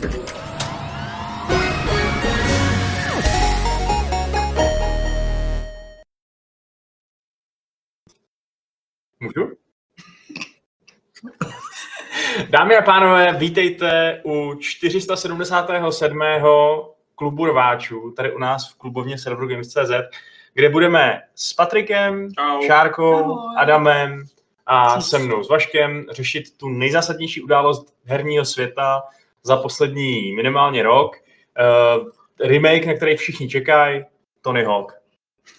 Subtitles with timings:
[0.00, 0.12] Můžu?
[12.50, 16.20] Dámy a pánové, vítejte u 477.
[17.14, 19.90] klubu rváčů, tady u nás v klubovně serveru Games.cz,
[20.54, 22.62] kde budeme s Patrikem, Čau.
[22.66, 23.54] Šárkou, Ahoj.
[23.58, 24.24] Adamem
[24.66, 29.02] a se mnou s Vaškem řešit tu nejzásadnější událost herního světa
[29.42, 31.16] za poslední minimálně rok.
[32.00, 32.08] Uh,
[32.48, 34.04] remake, na který všichni čekají,
[34.40, 35.00] Tony Hawk.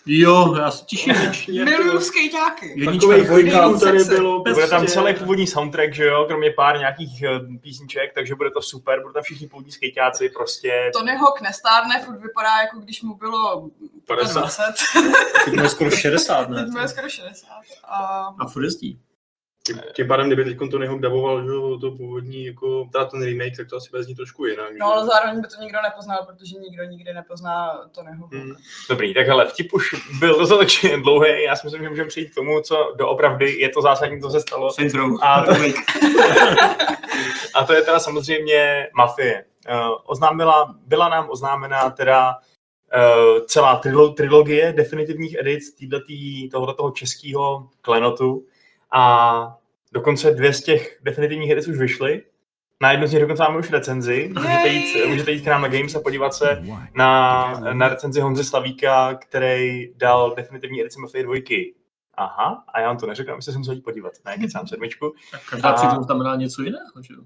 [0.06, 1.16] Jo, já se těším.
[1.66, 2.68] Miluju skejťáky.
[2.68, 4.40] Jednička, Takových dvojka, tady bylo.
[4.40, 8.52] Bude tam prostě- celý původní soundtrack, že jo, kromě pár nějakých eh, písniček, takže bude
[8.52, 13.02] to super, budou tam všichni původní skejťáci, prostě Tony Hawk nestárne, furt vypadá jako když
[13.02, 13.70] mu bylo
[14.08, 14.40] 50.
[14.40, 14.64] 20.
[15.46, 16.64] Teď skoro 60, ne?
[16.64, 17.48] Teď skoro 60.
[17.84, 17.98] A
[18.40, 19.00] A furt jezdí.
[19.94, 23.58] Tím- pádem, kdyby teď Tony Hawk daboval, že jo, to původní, jako, teda ten remake,
[23.58, 24.70] tak to asi bude znít trošku jinak.
[24.80, 28.28] No ale zároveň by to nikdo nepoznal, protože nikdo nikdy nepozná Tonyho.
[28.28, 28.42] Hmm.
[28.42, 28.56] Hmm.
[28.90, 29.14] dobrý.
[29.14, 29.86] Tak hele, vtip už
[30.20, 33.82] byl dostatečně dlouhý, já si myslím, že můžeme přijít k tomu, co doopravdy je to
[33.82, 34.70] zásadní, co se stalo.
[34.94, 35.18] Row.
[35.22, 35.52] A to,
[37.56, 39.46] a to je teda samozřejmě Mafie.
[39.70, 47.70] Uh, oznámila, byla nám oznámena teda uh, celá trilo, trilogie definitivních edic týhletý, tohoto českého
[47.82, 48.46] klenotu
[48.94, 49.58] a
[49.92, 52.24] dokonce dvě z těch definitivních edic už vyšly.
[52.82, 54.32] Na jednu z nich dokonce máme už recenzi.
[54.36, 56.64] Můžete jít, můžete jít k nám na Games a podívat se
[56.96, 61.36] na, na recenzi Honzy Slavíka, který dal definitivní edici Mafie 2.
[62.14, 64.14] Aha, a já vám to neřekl, myslím, že jsem musel jít podívat.
[64.26, 65.14] Ne, kecám sedmičku.
[65.32, 67.20] Tak každá A- přitom znamená něco jiného, že jo?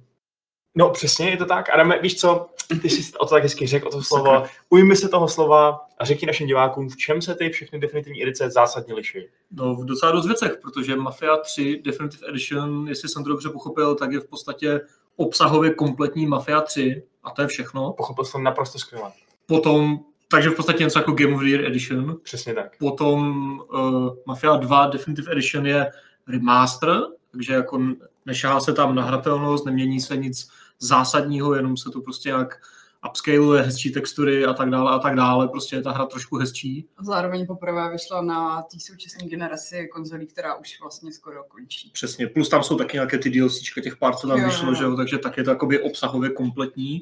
[0.75, 1.69] No přesně, je to tak.
[1.69, 2.49] Adame, víš co,
[2.81, 4.43] ty jsi o to tak hezky řekl, o to slovo.
[4.69, 8.49] Ujmi se toho slova a řekni našim divákům, v čem se ty všechny definitivní edice
[8.49, 9.19] zásadně liší.
[9.51, 13.95] No v docela dost věcech, protože Mafia 3 Definitive Edition, jestli jsem to dobře pochopil,
[13.95, 14.81] tak je v podstatě
[15.15, 17.93] obsahově kompletní Mafia 3 a to je všechno.
[17.93, 19.11] Pochopil jsem naprosto skvěle.
[19.45, 22.17] Potom, takže v podstatě něco jako Game of the Year Edition.
[22.23, 22.77] Přesně tak.
[22.77, 25.91] Potom uh, Mafia 2 Definitive Edition je
[26.27, 27.81] remaster, takže jako
[28.25, 30.49] nešahá se tam nahratelnost, nemění se nic
[30.79, 32.61] zásadního, jenom se to prostě nějak
[33.09, 36.87] upscaluje, hezčí textury a tak dále a tak dále, prostě je ta hra trošku hezčí.
[37.01, 41.89] Zároveň poprvé vyšla na té současné generaci konzolí, která už vlastně skoro končí.
[41.93, 44.75] Přesně, plus tam jsou taky nějaké ty DLCčka těch pár, co tam Jo, vyšlo, jo.
[44.75, 47.01] že jo, takže tak je to jakoby obsahově kompletní.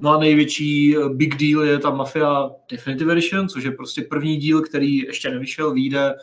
[0.00, 4.36] No a největší eh, big deal je ta Mafia Definitive Edition, což je prostě první
[4.36, 6.14] díl, který ještě nevyšel, vyjde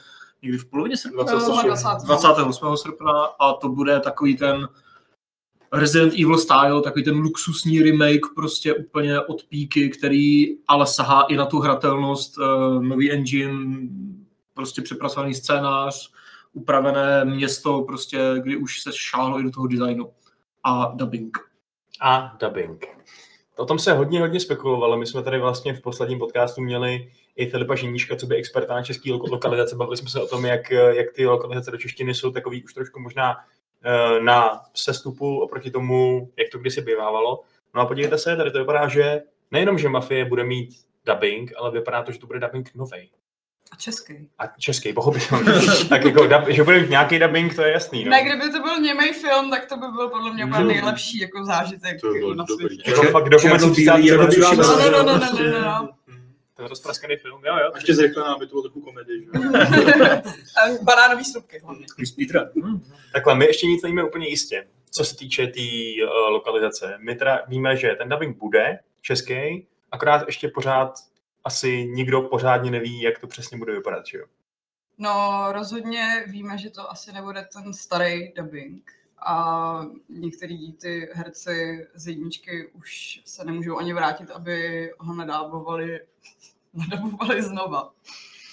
[0.42, 1.24] někdy v polovině srpna.
[1.24, 1.68] 28.
[1.68, 1.88] 20.
[2.06, 2.78] 28.
[2.78, 4.68] srpna a to bude takový ten
[5.74, 11.35] Resident Evil style, takový ten luxusní remake prostě úplně od píky, který ale sahá i
[11.35, 13.88] na tu hratelnost, uh, nový engine,
[14.53, 16.12] prostě přepracovaný scénář,
[16.53, 20.12] upravené město, prostě, kdy už se šáhlo i do toho designu
[20.63, 21.38] a dubbing.
[22.01, 22.86] A dubbing.
[23.57, 24.97] O tom se hodně, hodně spekulovalo.
[24.97, 28.84] My jsme tady vlastně v posledním podcastu měli i Filipa Ženíška, co by experta na
[28.84, 29.75] český lo- lokalizace.
[29.75, 33.00] Bavili jsme se o tom, jak, jak ty lokalizace do češtiny jsou takový už trošku
[33.00, 33.36] možná
[34.23, 37.40] na sestupu oproti tomu, jak to kdysi bývávalo.
[37.75, 40.69] No a podívejte se, tady to vypadá, že nejenom, že Mafie bude mít
[41.06, 43.09] dubbing, ale vypadá to, že to bude dubbing novej.
[43.72, 44.29] A český.
[44.39, 45.51] A český, pochopitelně.
[45.89, 48.03] tak jako, dub, že bude mít nějaký dubbing, to je jasný.
[48.06, 48.09] No.
[48.12, 50.68] Ne, kdyby to byl němý film, tak to by byl podle mě úplně No.
[50.68, 52.66] nejlepší jako zážitek To by bylo na dobrý.
[52.75, 52.91] světě.
[52.91, 53.84] Jako fakt dokument z 30.
[53.91, 54.41] Černobílý, roku.
[54.41, 55.89] jako No, no, no, no, no, Prostě- no,
[56.59, 57.72] Ten rozpraskaný film, jo, jo.
[57.74, 59.25] A ještě zrychlená, aby to bylo trochu komedie, že
[60.84, 61.86] Banánový slupky hlavně.
[61.96, 62.52] Chris Peter.
[62.56, 62.84] Hm.
[63.14, 66.98] Takhle, my ještě nic nevíme úplně jistě, co se týče té tý, uh, lokalizace.
[67.00, 70.94] My teda víme, že ten dubbing bude český, akorát ještě pořád
[71.44, 74.25] asi nikdo pořádně neví, jak to přesně bude vypadat, že jo?
[74.98, 78.92] No, rozhodně víme, že to asi nebude ten starý dubbing.
[79.25, 86.00] A některý ty herci z jedničky už se nemůžou ani vrátit, aby ho nedábovali,
[86.74, 87.91] nedabovali znova.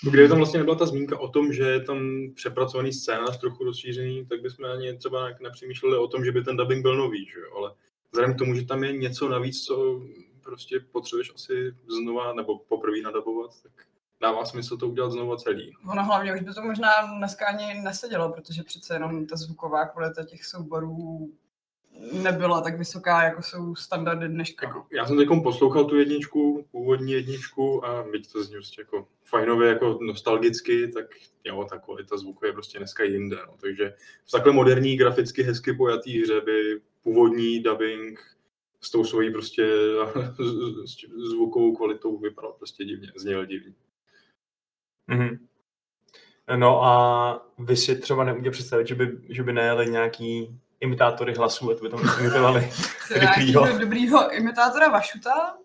[0.03, 1.99] Kdyby tam vlastně nebyla ta zmínka o tom, že je tam
[2.35, 6.83] přepracovaný scénář trochu rozšířený, tak bychom ani třeba nepřemýšleli o tom, že by ten dubbing
[6.83, 7.57] byl nový, že jo?
[7.57, 7.73] Ale
[8.11, 10.01] vzhledem k tomu, že tam je něco navíc, co
[10.43, 13.73] prostě potřebuješ asi znova nebo poprvé nadabovat, tak
[14.21, 15.73] dává smysl to udělat znova celý.
[15.91, 20.25] Ono hlavně už by to možná dneska ani nesedělo, protože přece jenom ta zvuková kvalita
[20.25, 21.31] těch souborů
[22.13, 24.67] nebyla tak vysoká, jako jsou standardy dneška.
[24.67, 29.09] Jako, já jsem teď poslouchal tu jedničku, původní jedničku a byť to zní prostě jako
[29.25, 31.07] fajnově, jako nostalgicky, tak
[31.45, 33.37] jo, ta kvalita zvuku je prostě dneska jinde.
[33.47, 33.55] No.
[33.61, 33.95] Takže
[34.25, 38.21] v takhle moderní, graficky hezky pojatý hře by původní dubbing
[38.81, 39.67] s tou svojí prostě
[40.39, 43.73] z- z- zvukovou kvalitou vypadal prostě divně, zněl divně.
[45.07, 45.47] Mhm.
[46.57, 51.71] No a vy si třeba nemůžete představit, že by, že by nejeli nějaký imitátory hlasů,
[51.71, 52.71] a to by tam imitovali
[53.15, 53.79] rychlýho.
[53.79, 55.57] dobrýho imitátora Vašuta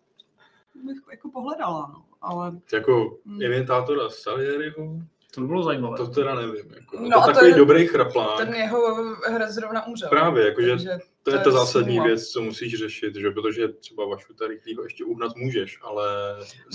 [0.84, 2.04] bych jako pohledala, no.
[2.22, 3.42] Ale Jako Hmm.
[3.42, 4.88] imitátora Salieriho,
[5.34, 5.98] To by bylo zajímavé.
[5.98, 6.74] to teda nevím.
[6.76, 6.98] Jako.
[7.00, 8.38] No a to to takový je- dobrý chraplák.
[8.38, 8.96] ten jeho
[9.30, 10.10] herec zrovna umřel.
[10.10, 12.08] Právě, jakože Takže To je To ta zásadní smůla.
[12.08, 16.06] věc, co musíš řešit, že protože třeba Vašuta rychlýho ještě uhnat můžeš, ale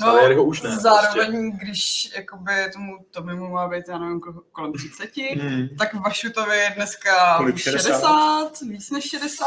[0.00, 0.76] No, Salieriho už ne.
[0.78, 5.10] zároveň, když jakoby tomu Tomimu má být, já nevím, ko- kolem 30,
[5.40, 5.69] Hmm.
[5.78, 7.82] tak Vašutovi je dneska Kolik, už 60?
[7.90, 9.46] 60, víc než 60.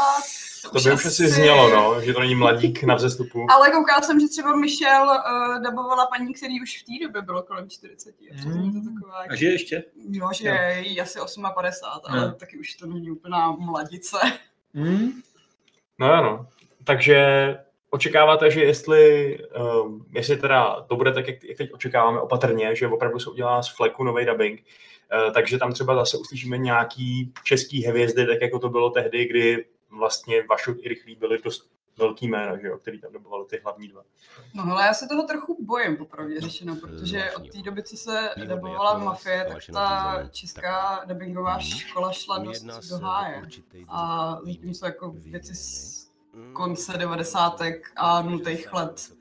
[0.72, 3.46] To by už asi znělo, no, že to není mladík na vzestupu.
[3.54, 7.42] Ale koukala jsem, že třeba Michelle uh, dabovala paní, který už v té době bylo
[7.42, 8.08] kolem 40.
[8.30, 8.94] A přitom je to Hmm.
[8.94, 9.84] taková, A že ještě?
[10.10, 11.18] jo, že je jí asi
[11.54, 12.32] 58, ale Jo.
[12.40, 14.16] taky už to není úplná mladice.
[14.74, 15.10] Hmm.
[15.98, 16.46] No ano.
[16.84, 17.56] Takže
[17.90, 19.38] očekáváte, že jestli,
[19.82, 23.62] um, jestli teda to bude tak, jak, jak teď očekáváme opatrně, že opravdu se udělá
[23.62, 28.58] z fleku nový dubbing, uh, takže tam třeba zase uslyšíme nějaký český hvězdy, tak jako
[28.58, 29.64] to bylo tehdy, kdy
[29.98, 33.88] vlastně Vašut i Rychlý byli dost velký jména, že jo, který tam dobovali ty hlavní
[33.88, 34.02] dva.
[34.54, 38.30] No ale já se toho trochu bojím, popravdě řečeno, protože od té doby, co se
[38.46, 43.42] dabovala Mafie, tak ta česká dubbingová škola šla dost do háje.
[43.88, 46.00] A zatímco jako věci z
[46.52, 47.60] konce 90.
[47.96, 48.40] a 0.
[48.72, 49.12] let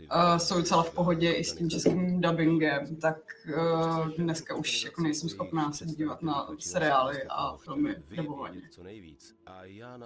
[0.00, 3.16] uh, jsou docela v pohodě i s tím českým dubbingem, tak
[3.56, 8.60] uh, dneska už jako nejsem schopná se dívat na seriály a filmy dubovaně.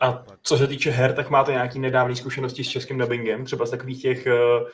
[0.00, 3.70] A co se týče her, tak máte nějaký nedávné zkušenosti s českým dubbingem, třeba z
[3.70, 4.68] takových těch, uh,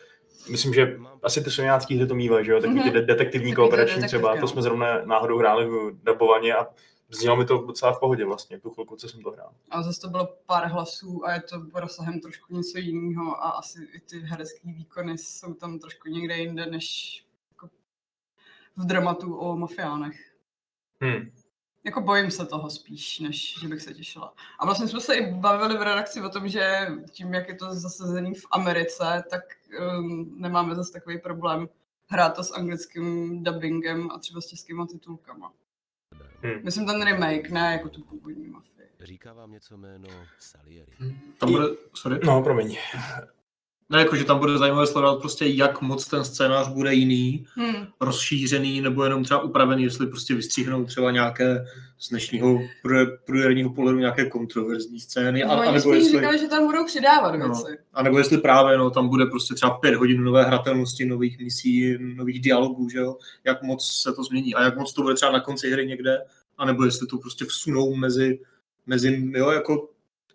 [0.51, 2.95] myslím, že asi ty soňácký hry to mývají, že jo, takový ty Mhm.
[2.95, 4.41] de- detektivní kooperační třeba, no.
[4.41, 6.67] to jsme zrovna náhodou hráli v dubovaně a
[7.09, 9.53] znělo mi to docela v pohodě vlastně, tu chvilku, co jsem to hrál.
[9.71, 13.89] A zase to bylo pár hlasů a je to rozsahem trošku něco jiného a asi
[13.93, 17.17] i ty herecké výkony jsou tam trošku někde jinde, než
[17.51, 17.69] jako
[18.77, 20.37] v dramatu o mafiánech.
[21.01, 21.31] Hmm.
[21.85, 24.35] Jako bojím se toho spíš, než že bych se těšila.
[24.59, 27.75] A vlastně jsme se i bavili v redakci o tom, že tím, jak je to
[27.75, 29.43] zasazený v Americe, tak
[29.99, 31.69] um, nemáme zase takový problém
[32.07, 35.53] hrát to s anglickým dubbingem a třeba s českýma titulkama.
[36.43, 36.65] Hmm.
[36.65, 38.89] Myslím ten remake, ne jako tu původní mafii.
[39.01, 40.93] Říká vám něco jméno Salieri?
[41.39, 42.21] Tam bude, sorry.
[42.25, 42.77] No, promiň.
[43.91, 47.87] Ne, jako, že tam bude zajímavé sledovat prostě, jak moc ten scénář bude jiný, Hmm.
[48.01, 51.65] rozšířený, nebo jenom třeba upravený, jestli prostě vystříhnou třeba nějaké
[51.99, 56.39] z dnešního průje- průjerního pohledu nějaké kontroverzní scény, a, No, a oni nebo jestli, říkali,
[56.39, 57.47] že tam budou přidávat No.
[57.47, 57.79] věci.
[57.95, 61.97] a nebo jestli právě no, tam bude prostě třeba pět hodin nové hratelnosti, nových misí,
[62.01, 63.17] nových dialogů, že jo?
[63.45, 66.19] jak moc se to změní a jak moc to bude třeba na konci hry někde,
[66.59, 68.41] a nebo jestli to prostě vsunou mezi,
[68.87, 69.89] mezi jo, jako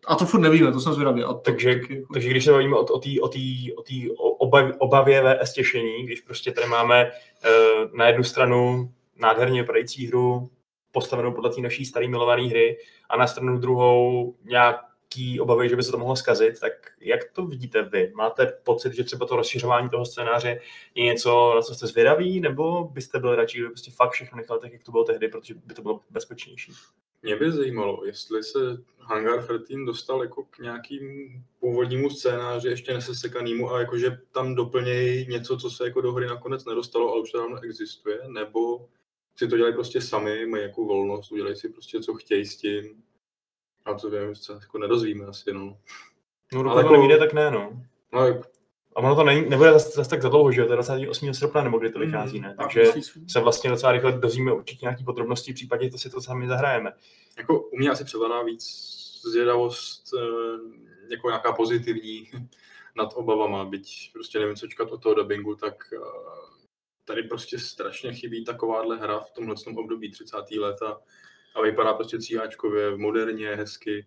[0.08, 1.24] a to furt nevíme, to jsem zvědavý.
[1.24, 3.82] A to, Takže, taky jako, takže když se bavíme o, o té o tý, o
[3.82, 10.08] tý obav, obavě VS těšení, když prostě tady máme uh, na jednu stranu nádherně vypadající
[10.08, 10.50] hru,
[10.92, 12.78] postavenou podle té naší staré milované hry,
[13.10, 17.46] a na stranu druhou nějaký obavy, že by se to mohlo zkazit, tak jak to
[17.46, 18.12] vidíte vy?
[18.16, 20.60] Máte pocit, že třeba to rozšiřování toho scénáře
[20.96, 24.60] je něco, na co jste zvědaví, nebo byste byli radši, kdyby prostě fakt všechno nechali
[24.60, 26.72] tak, jak to bylo tehdy, protože by to bylo bezpečnější?
[27.22, 28.60] Mě by zajímalo, jestli se
[29.00, 35.58] Hangar 13 dostal jako k nějakým původnímu scénáři ještě nesesekanému a jakože tam doplnějí něco,
[35.58, 38.88] co se jako do hry nakonec nedostalo, ale už dávno existuje, nebo
[39.36, 43.04] si to dělají prostě sami, mají jako volnost, udělají si prostě, co chtějí s tím.
[43.86, 45.78] A to vím, se jako nedozvíme asi, no.
[46.54, 47.84] No, dokud Ale to jako- nevíde, tak ne, no.
[48.14, 48.42] No,
[48.96, 50.68] A ono to není, nebude zase, zase tak za dlouho, že jo?
[50.68, 51.34] To je 28.
[51.34, 52.56] srpna, nebo kdy to Mm, vychází, ne?
[52.58, 52.84] tak Takže
[53.28, 56.48] se vlastně docela rychle dozvíme určitě nějaké podrobnosti, v případě, že to si to sami
[56.48, 56.92] zahrajeme.
[57.38, 58.64] jako u mě asi převládá víc
[59.32, 60.22] zvědavost, eh,
[61.10, 62.30] jako nějaká pozitivní
[62.96, 65.98] nad obavama, byť prostě nevím, co čekat od toho dubbingu, tak eh,
[67.06, 70.38] tady prostě strašně chybí takováhle hra v tomhle období 30.
[70.60, 70.98] let a,
[71.56, 74.06] a vypadá prostě tříáčkově, moderně, hezky.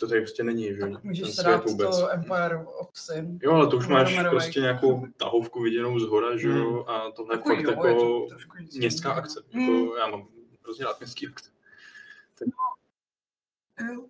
[0.00, 0.80] To tady prostě není, že?
[0.80, 3.38] Tak můžeš se dát to Empire of Sin.
[3.42, 4.30] Jo, ale to už máš Romanovej.
[4.30, 7.92] prostě nějakou tahovku viděnou z hora, že jo, a tohle je Takový fakt jo, je
[7.92, 9.42] jako to trošku něco městská akce.
[9.52, 9.60] Mm.
[9.60, 10.28] Jako, já mám
[10.64, 11.50] hrozně rád městský akce.
[13.92, 14.06] Jo.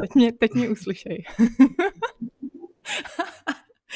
[0.00, 1.24] Teď mě, teď mě uslyšej.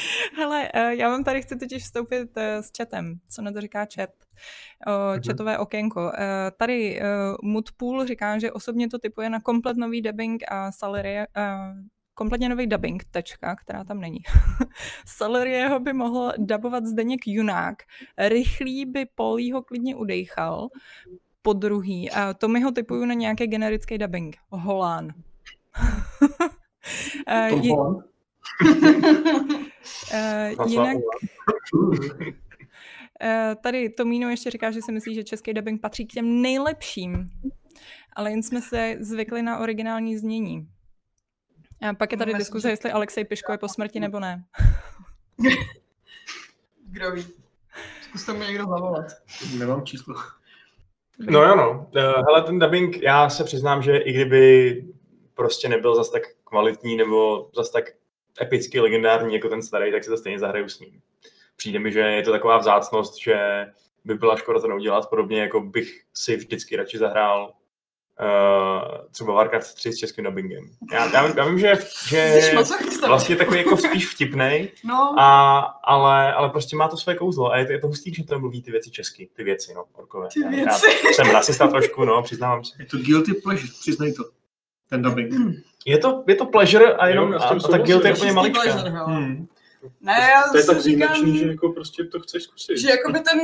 [0.37, 3.87] Hele, eh, já vám tady chci totiž vstoupit eh, s chatem, co na to říká
[3.95, 4.11] chat.
[5.13, 5.23] Mhm.
[5.27, 6.13] Chatové okénko.
[6.19, 7.01] Eh, Tady
[7.43, 11.17] Moodpool říká, že osobně to typuje na komplet nový dubbing a salary,
[12.15, 14.19] kompletně nový dubbing, tečka, která tam není.
[15.07, 17.75] Salariého by mohl dabovat Zdeněk Junák,
[18.19, 20.69] rychlý by Polího klidně udejchal,
[21.43, 22.11] po druhý.
[22.11, 24.37] A to mi ho typuju na nějaký generický dubbing.
[24.51, 25.09] Holán.
[27.51, 27.71] Tom je-
[30.13, 30.97] Eh, François jinak
[33.23, 37.31] eh, tady Tomíno ještě říká, že si myslí, že český dubbing patří k těm nejlepším.
[38.17, 40.69] ale jen jsme se zvykli na originální znění.
[41.91, 44.45] A pak je tady Myslím, diskuze, že- jestli Alexej Piško je po smrti nebo ne.
[46.91, 47.27] Kdo ví.
[48.03, 49.07] Zkuste mu někdo zavolat.
[49.59, 50.15] Nemám číslo.
[51.19, 51.91] No jo, no.
[51.97, 54.85] Eh, Hele, ten dubbing, já se přiznám, že i kdyby
[55.35, 57.85] prostě nebyl zas tak kvalitní nebo zas tak
[58.41, 61.01] epicky legendární jako ten starý, tak si to stejně zahraju s ním.
[61.57, 63.67] Přijde mi, že je to taková vzácnost, že
[64.05, 67.53] by byla škoda to neudělat, podobně jako bych si vždycky radši zahrál
[68.21, 70.65] uh, třeba Warcraft 3 s českým dubbingem.
[70.93, 71.73] Já, já, já vím, že,
[72.09, 72.53] že
[73.07, 77.59] vlastně takový jako spíš vtipnej, No, a, ale, ale prostě má to své kouzlo a
[77.59, 80.29] je to, je to hustý, že to mluví ty věci česky, ty věci, no, orkové.
[80.33, 80.87] Ty Já- věci.
[81.07, 82.73] Já jsem rasista trošku, no, přiznávám se.
[82.79, 84.25] Je to guilty pleasure, přiznej to.
[84.91, 85.35] Ten dubbing.
[85.87, 87.85] Je to, je to pleasure a jenom, Jo, a, a ta souhlasím.
[87.87, 88.71] guilt je úplně pleasure, maličká.
[88.91, 89.15] hele.
[89.15, 89.49] Hmm.
[90.01, 92.79] Ne, já To je si tak výjimečný, že jako prostě to chceš zkusit.
[92.79, 93.39] že jakoby ten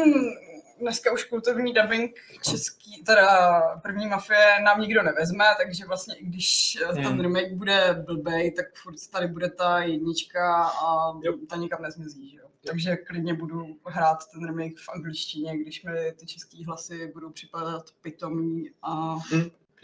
[0.80, 6.78] dneska už kultovní dubbing český, teda první mafie nám nikdo nevezme, takže vlastně i když
[6.94, 7.20] ten Hmm.
[7.20, 11.32] remake bude blbej, tak furt tady bude ta jednička a Jo.
[11.48, 12.44] ta nikam nezmizí, že jo.
[12.66, 17.84] Takže klidně budu hrát ten remake v angličtině, když mi ty český hlasy budou připadat
[18.02, 19.16] pitomí a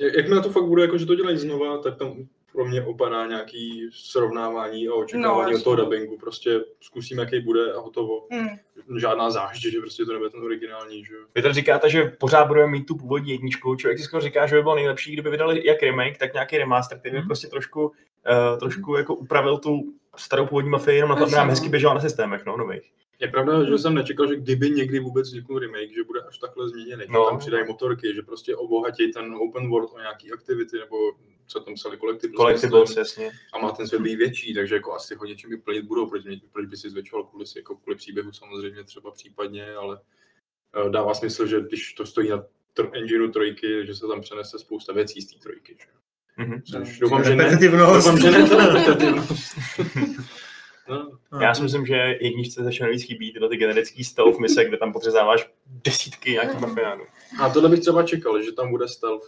[0.01, 2.15] Jak- Jakmile to fakt bude, jako, že to dělají znova, tak tam
[2.53, 6.17] pro mě opadá nějaký srovnávání a očekávání No, od toho dubbingu.
[6.19, 8.27] Prostě zkusím, jaký bude a hotovo.
[8.33, 8.49] hm,
[8.99, 11.21] Žádná záště, že prostě to nebude ten originální, že jo.
[11.35, 13.75] Vy tady říkáte, že pořád budeme mít tu původní jedničku.
[13.77, 16.99] Člověk si skoro říká, že by bylo nejlepší, kdyby vydali jak remake, tak nějaký remaster,
[16.99, 17.27] který by Mhm.
[17.29, 19.81] prostě trošku, uh, trošku jako upravil tu
[20.17, 22.91] starou původní mafii, jenom na to, aby Jasně, nám hezky běžela na systémech, no, nových.
[23.21, 26.69] Je pravda, že jsem nečekal, že kdyby někdy vůbec vzniknul remake, že bude až takhle
[26.69, 27.05] změněný.
[27.09, 27.25] No.
[27.29, 30.97] Tam přidají motorky, že prostě obohatí ten open world o nějaký aktivity, nebo
[31.47, 33.31] co tam psali, Collectibles, myslím, jasně.
[33.53, 36.41] a má ten svět být větší, takže jako asi ho něčím vyplnit budou, proč, mě-
[36.53, 40.01] proč by si zvětšoval kvůli, si- jako kvůli příběhu samozřejmě třeba případně, ale
[40.87, 42.45] eh, dává smysl, že když to stojí na
[42.77, 45.77] tr- engineu trojky, že se tam přenese spousta věcí z té trojky.
[45.81, 45.87] Že?
[46.45, 46.63] Mhm.
[46.63, 47.59] Což doufám, že ne.
[47.95, 48.49] Doufám, že ne.
[51.33, 54.77] no, Já si myslím, že jedničce začne nejvíc chybí tyhle ty generický stealth mise, kde
[54.77, 57.05] tam podřezáváš desítky nějakých mafiánů.
[57.41, 59.25] a tohle bych třeba čekal, že tam bude stealth,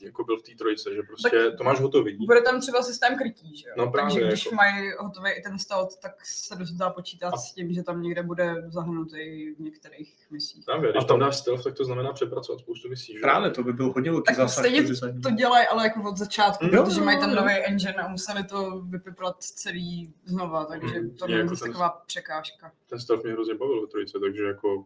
[0.00, 2.26] jako byl v té trojce, že prostě to máš hotový.
[2.26, 3.74] bude tam třeba systém krytí, že jo.
[3.78, 7.28] No právě, Takže když jako- mají hotový i ten stealth, tak se dost dá počítat
[7.34, 10.64] A- s tím, že tam někde bude zahrnutý v některých misích.
[10.64, 13.12] Právě, když A to- tam dáš stealth, tak to znamená přepracovat spoustu misí.
[13.12, 13.18] Že?
[13.20, 14.64] Právě to by byl hodně velký Tak zásah.
[14.66, 14.82] stejně
[15.22, 16.70] to dělají, ale jako od začátku, Mm.
[16.70, 21.10] protože mají ten nový engine a museli to vypiplat celý znova, takže Mm.
[21.16, 22.72] to Je není jako taková překážka.
[22.88, 24.84] Ten stealth mě hrozně bavil ve trojce, takže jako...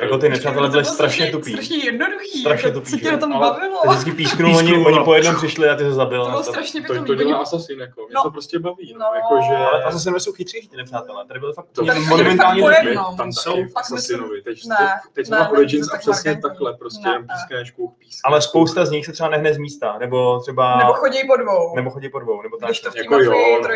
[0.00, 1.52] Jako ty nepřátelé byly To strašně tupý.
[1.52, 2.40] Strašně jednoduchý.
[2.40, 3.12] Strašně jako, tupý, Co tě že?
[3.12, 3.80] na tom Ale bavilo?
[3.82, 5.04] Ty vždycky písknul, oni, Písknul, oni no.
[5.04, 6.24] po jednom přišli a ty se zabil.
[6.24, 7.06] To bylo to- strašně To, pitomý.
[7.06, 8.00] to dělá Oni- Assassin, jako.
[8.06, 8.22] Mě No.
[8.22, 8.98] to prostě baví, no.
[8.98, 9.06] No.
[9.14, 9.56] Jako, že...
[9.56, 11.24] Ale Assassinovi jsou chytřejší ty nepřátelé.
[11.26, 12.60] Tady byly fakt To- tupý.
[12.60, 13.16] pojednou.
[13.16, 14.42] tam jsou- Assassinovi.
[14.42, 14.58] Teď,
[15.12, 17.26] teď, jsme na Origins to a tak přesně takhle, prostě jen ne.
[17.34, 18.20] pískneš, kouch, pískneš.
[18.24, 20.78] Ale spousta z nich se třeba nehne z místa, nebo třeba...
[20.78, 21.76] Nebo chodí po dvou.
[21.76, 22.70] nebo chodí po dvou, nebo tak.
[22.82, 23.68] To Jako jo, no,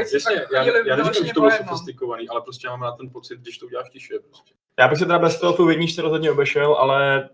[0.86, 3.90] já, neříkám, že to bylo sofistikovaný, ale prostě mám na ten pocit, když to uděláš
[3.90, 4.14] tiše.
[4.28, 4.54] Prostě.
[4.78, 7.28] Já bych se teda bez toho v jedničce rozhodně obešel, ale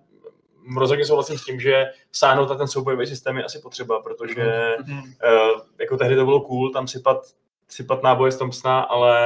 [0.77, 4.99] rozhodně souhlasím s tím, že sáhnout na ten soubojový systém je asi potřeba, protože Mhm.
[4.99, 7.27] uh, jako tehdy to bylo cool tam sypat,
[7.69, 9.17] sypat náboje z Thompsona, ale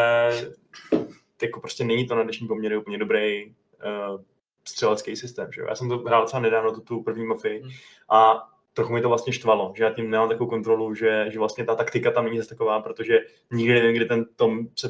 [1.43, 4.21] jako prostě není to na dnešní poměry úplně dobrý uh,
[4.65, 5.53] střelecký systém.
[5.53, 5.63] Že?
[5.69, 7.71] Já jsem to hrál docela nedávno, tu, tu první mafii, Hmm.
[8.11, 11.65] a trochu mi to vlastně štvalo, že já tím nemám takovou kontrolu, že, že vlastně
[11.65, 13.19] ta taktika tam není zase taková, protože
[13.53, 14.89] nikdy nevím, kdy ten Tom se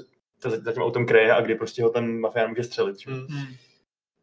[0.51, 2.99] za tím autem kreje a kdy prostě ho ten mafián může střelit.
[3.01, 3.11] Že?
[3.11, 3.27] Hmm.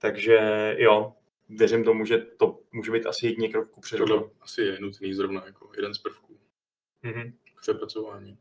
[0.03, 0.37] Takže
[0.79, 1.13] jo,
[1.49, 4.05] věřím tomu, že to může být asi jedině krok kupředu.
[4.05, 6.37] Tohle asi je nutný zrovna jako jeden z prvků
[7.03, 7.31] Mhm.
[7.57, 8.37] k přepracování.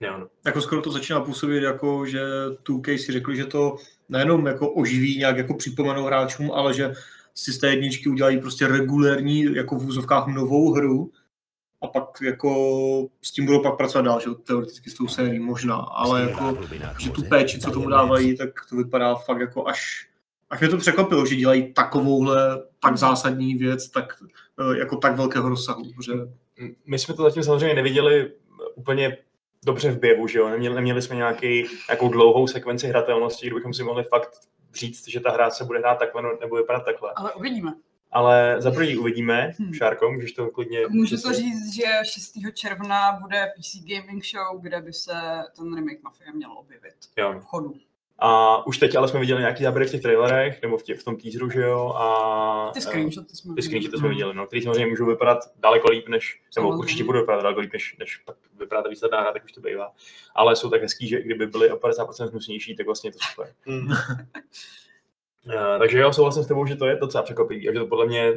[0.00, 0.28] Jo, no.
[0.46, 2.20] Jako skoro to začíná působit jako, že
[2.64, 3.76] 2K si řekli, že to
[4.08, 6.92] nejenom jako oživí, nějak jako připomenou hráčům, ale že
[7.34, 11.12] si z té jedničky udělají prostě regulérní, jako v úzovkách novou hru
[11.82, 12.50] a pak jako
[13.22, 16.58] s tím budou pak pracovat dál, že teoreticky s tou sérií možná, ale jako,
[17.00, 20.08] že tu péči, co tomu dávají, tak to vypadá fakt jako až,
[20.52, 24.16] až mě to překvapilo, že dělají takovouhle tak zásadní věc, tak
[24.60, 26.12] eh, jako tak velkého rozsahu, že
[26.86, 28.32] My jsme to zatím samozřejmě neviděli
[28.74, 29.18] úplně
[29.64, 30.48] dobře v běhu, že jo?
[30.48, 34.30] Neměli, neměli jsme nějaký, nějakou dlouhou sekvenci hratelnosti, kde bychom si mohli fakt
[34.74, 37.12] říct, že ta hra se bude hrát takhle nebo vypadat takhle.
[37.16, 37.72] Ale uvidíme.
[38.10, 39.74] Ale za první uvidíme, Hmm.
[39.74, 40.80] Šárko, můžeš to klidně...
[40.88, 42.32] Můžu to říct, že 6.
[42.54, 45.12] června bude PC Gaming Show, kde by se
[45.56, 47.34] ten remake Mafie měl objevit Jo.
[47.40, 47.74] v chodu.
[48.24, 51.04] A už teď ale jsme viděli nějaký záběry v těch trailerech, nebo v, tě, v
[51.04, 51.88] tom teaseru, že jo?
[51.88, 53.98] A, Ty screenshoty jsme Ty screenshoty viděli.
[53.98, 57.60] jsme viděli, no, který samozřejmě můžou vypadat daleko líp, než, nebo určitě budou vypadat daleko
[57.60, 59.92] líp, než, než pak vypadá ta výsledná hra, tak už to bývá.
[60.34, 63.18] Ale jsou tak hezký, že i kdyby byly o 50% hnusnější, tak vlastně je to
[63.30, 63.54] super.
[63.66, 63.94] Uh,
[65.78, 68.32] takže jo, souhlasím s tebou, že to je docela překvapivý a že to podle mě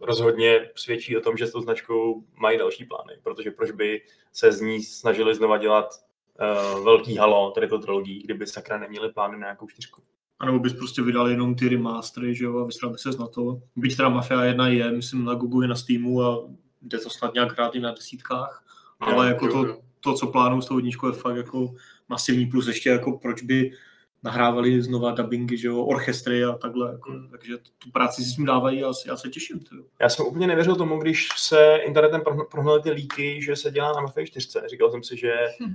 [0.00, 4.52] rozhodně svědčí o tom, že s tou značkou mají další plány, protože proč by se
[4.52, 5.94] z ní snažili znova dělat
[6.40, 10.02] uh, velký halo, tedy to trilogii, kdyby sakra neměli plány na nějakou čtyřku.
[10.38, 13.26] A nebo bys prostě vydal jenom ty remastery, že jo, a vysral by ses na
[13.26, 13.60] to.
[13.76, 16.48] Byť teda Mafia 1 je, myslím, na Google i na Steamu a
[16.82, 18.64] jde to snad nějak rád i na desítkách.
[19.00, 19.78] Ale jako jo, to, jo.
[20.00, 21.74] to, co plánují s tou jedničkou, je fakt jako
[22.08, 23.72] masivní plus ještě jako proč by
[24.22, 28.44] nahrávali znova dubbingy, že jo, orchestry a takhle, jako, takže tu práci si s tím
[28.44, 29.58] dávají a já se- těším.
[29.60, 29.82] Tyjo.
[30.00, 33.92] Já jsem úplně nevěřil tomu, když se internetem prohn- prohnaly ty líky, že se dělá
[33.92, 34.58] na Mafia 4.
[34.70, 35.32] Říkal jsem si, že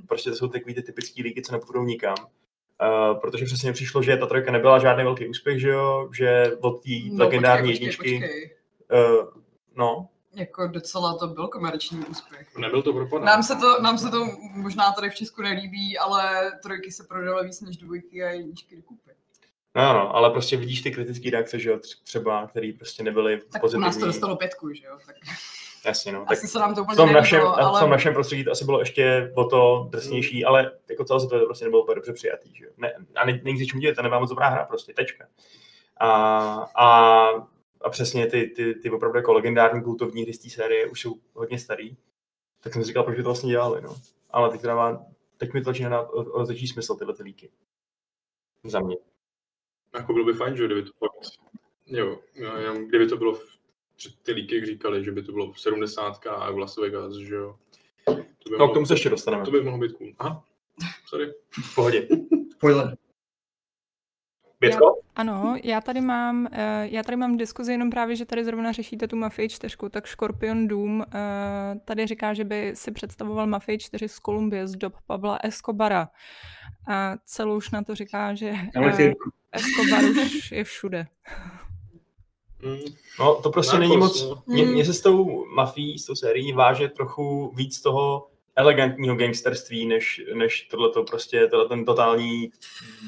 [0.07, 2.15] prostě to jsou takový ty typický líky, co nepůjdou nikam.
[2.81, 6.51] Uh, protože přesně mi přišlo, že ta trojka nebyla žádný velký úspěch, že jo, že
[6.61, 8.51] od té No, legendární počkej, jedničky, Počkej,
[8.93, 9.25] Uh,
[9.75, 12.57] no, Jako docela to byl komerční úspěch.
[12.57, 13.25] Nebyl to propadá.
[13.25, 14.25] Nám se, to, nám se to
[14.55, 19.11] možná tady v Česku nelíbí, ale trojky se prodaly víc než dvojky a jedničky dokupy.
[19.75, 23.41] no, no, ale prostě vidíš ty kritické reakce, že jo, tř- třeba, které prostě nebyly
[23.51, 24.07] Tak u nás to pozitivní.
[24.07, 24.97] dostalo pětku, že jo?
[25.05, 25.15] Tak
[25.85, 26.25] Jasně, no.
[26.25, 27.79] Tak asi se nám to v úplně tom, našem, nelíbilo, ale...
[27.79, 31.45] v tom našem prostředí to asi bylo ještě o to drsnější, ale jako celé to
[31.45, 32.55] prostě nebylo úplně dobře přijatý.
[32.55, 32.65] Že?
[32.65, 32.71] jo.
[32.77, 35.25] Ne, a ne, není se čemu dělat, to nebyla moc dobrá hra, prostě, tečka.
[35.97, 36.07] A,
[36.75, 37.29] a,
[37.81, 41.15] a přesně ty, ty, ty opravdu jako legendární kultovní hry z té série už jsou
[41.33, 41.97] hodně starý.
[42.59, 43.95] Tak jsem si říkal, proč by to vlastně dělali, no.
[44.29, 45.05] Ale teď, má,
[45.37, 47.51] teď mi to začíná dát o rozličný smysl, tyhle ty líky.
[48.63, 48.95] Za mě.
[49.93, 51.27] Jako bylo by fajn, že kdyby to fakt,
[51.85, 53.57] jo, jo, jenom kdyby to bylo, v,
[53.95, 57.15] před ty líky jak říkali, že by to bylo v 70 a v Las Vegas,
[57.15, 57.59] že jo.
[58.05, 59.45] To by, No, k tomu se ještě dostaneme.
[59.45, 60.13] to by mohlo být cool.
[60.19, 60.45] Aha,
[61.05, 61.33] sorry.
[61.71, 62.07] V pohodě.
[62.51, 62.97] Spoiler.
[64.59, 64.99] Pětko?
[65.15, 69.07] Ano, já tady mám, eh, já tady mám diskuzi jenom právě, že tady zrovna řešíte
[69.07, 74.07] tu Mafii 4, tak Scorpion Doom eh, tady říká, že by si představoval Mafii 4
[74.09, 76.09] z Kolumbie z dob Pabla Escobara.
[76.87, 79.13] A celou už na to říká, že eh,
[79.51, 81.07] Escobar už je všude.
[82.63, 82.77] Mm,
[83.19, 84.23] No, to prostě Narcos, není moc...
[84.29, 84.43] no.
[84.47, 84.83] Mě, Mm.
[84.85, 90.61] se s tou mafií, s tou sérií váže trochu víc toho elegantního gangsterství, než, než
[90.61, 92.51] tohleto prostě, tohle ten totální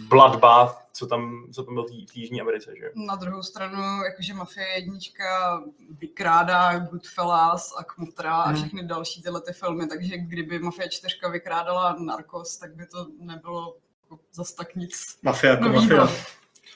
[0.07, 4.33] bloodbath, co tam, co tam byl v v Jižní Americe, že na druhou stranu, jakože
[4.33, 5.61] Mafie jednička
[5.99, 8.57] vykrádá Goodfellas a Kmutra a Mhm.
[8.61, 13.77] všechny další tyhle ty filmy, takže kdyby Mafia 4 vykrádala Narcos, tak by to nebylo
[14.03, 15.97] jako zas tak nic mafia jako novýho.
[15.97, 16.21] mafia.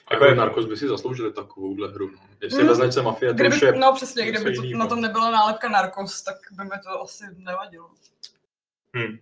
[0.08, 2.10] A jako Narcos by si zasloužili takovouhle hru.
[2.10, 2.18] No.
[2.40, 2.68] Jestli Mm.
[2.68, 5.68] ve značce Mafie, to Kdyby, už je no přesně, kdyby to, na tom nebyla nálepka
[5.68, 7.90] Narcos, tak by mi to asi nevadilo.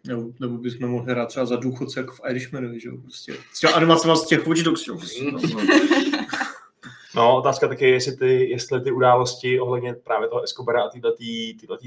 [0.06, 3.34] Nebo, nebo bychom mohli hrát třeba za důchodce jako v Irishmanovi, že jo, prostě.
[3.52, 4.96] S těma animacema z těch Watch Dogs, jo.
[4.96, 5.22] prostě.
[5.22, 5.38] Mm.
[7.14, 11.16] No, otázka taky je, jestli ty, jestli ty události ohledně právě toho Escobara a této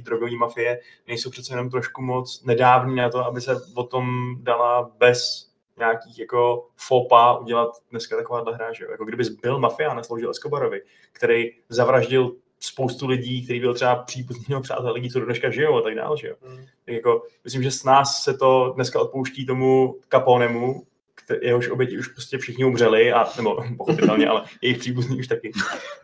[0.01, 4.91] drogové mafie nejsou přece jenom trošku moc nedávný na to, aby se o tom dala
[4.97, 8.91] bez nějakých jako fopa udělat dneska takováhle hra, že jo?
[8.91, 14.61] Jako kdyby byl mafia nesloužil Escobarovi, který zavraždil spoustu lidí, který byl třeba příbuzný nebo
[14.61, 16.35] přátel lidí, co do dneška žijou a tak dále, že jo.
[16.49, 16.65] Mm.
[16.85, 20.83] Tak jako, myslím, že s nás se to dneska odpouští tomu Caponemu,
[21.15, 25.51] kte- jehož oběti už prostě všichni umřeli, a, nebo pochopitelně, ale jejich příbuzní už taky,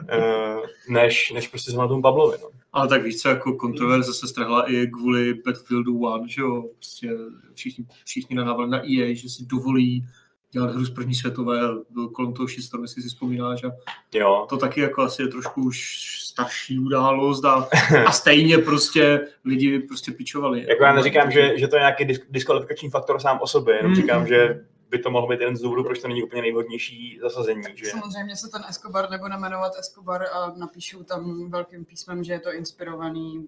[0.02, 2.38] uh, než, než prostě zrovna tomu Pablovi.
[2.42, 2.50] No.
[2.74, 7.10] Ale tak víš co, jako kontroverze se strhla i kvůli Battlefieldu 1, že jo, prostě
[7.54, 10.06] všichni, všichni nadávali na EA, že si dovolí
[10.52, 11.60] dělat hru z první světové,
[11.90, 13.72] byl kolem toho shitstorm, jestli si vzpomínáš, a
[14.14, 17.68] Jo, to taky jako asi je trošku už starší událost a,
[18.06, 20.66] a stejně prostě lidi prostě pičovali.
[20.70, 23.92] jako já neříkám, že, že to je nějaký disk- diskvalifikační faktor sám o sobě, jenom
[23.92, 23.96] Mm.
[23.96, 27.62] říkám, že by to mohlo být jeden z důvodů, proč to není úplně nejvhodnější zasazení.
[27.76, 27.86] Že?
[27.86, 32.54] Samozřejmě se ten Escobar nebude jmenovat Escobar a napíšou tam velkým písmem, že je to
[32.54, 33.48] inspirovaný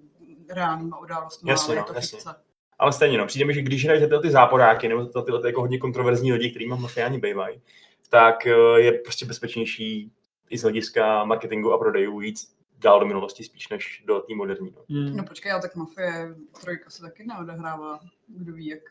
[0.50, 2.18] reálnýma událostmi, Jasně, ale je no, to jasně.
[2.18, 2.36] fikce.
[2.82, 5.78] Ale stejně, no, přijde mi, že když hrajete ty záporáky, nebo tyhle, tyhle jako hodně
[5.78, 7.62] kontroverzní lidi, kterými mafiáni bývají,
[8.10, 10.12] tak eh, je prostě bezpečnější
[10.50, 12.36] i z hlediska marketingu a prodejů jít
[12.78, 14.74] dál do minulosti spíš než do té moderní.
[14.76, 15.00] No.
[15.00, 15.18] Hmm.
[15.18, 18.82] No počkej, ale tak Mafie trojka se taky neodehrává, kdo ví jak.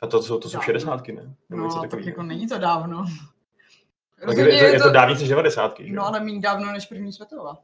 [0.00, 0.60] A to, jsou, to jsou.
[0.60, 1.34] 60 ne?
[1.50, 3.04] Nebo No, tak jako není to dávno.
[4.26, 5.80] Tak je, to, je to dávnější než 90.
[5.80, 5.92] Že?
[5.92, 7.58] No ale méně dávno než první světová.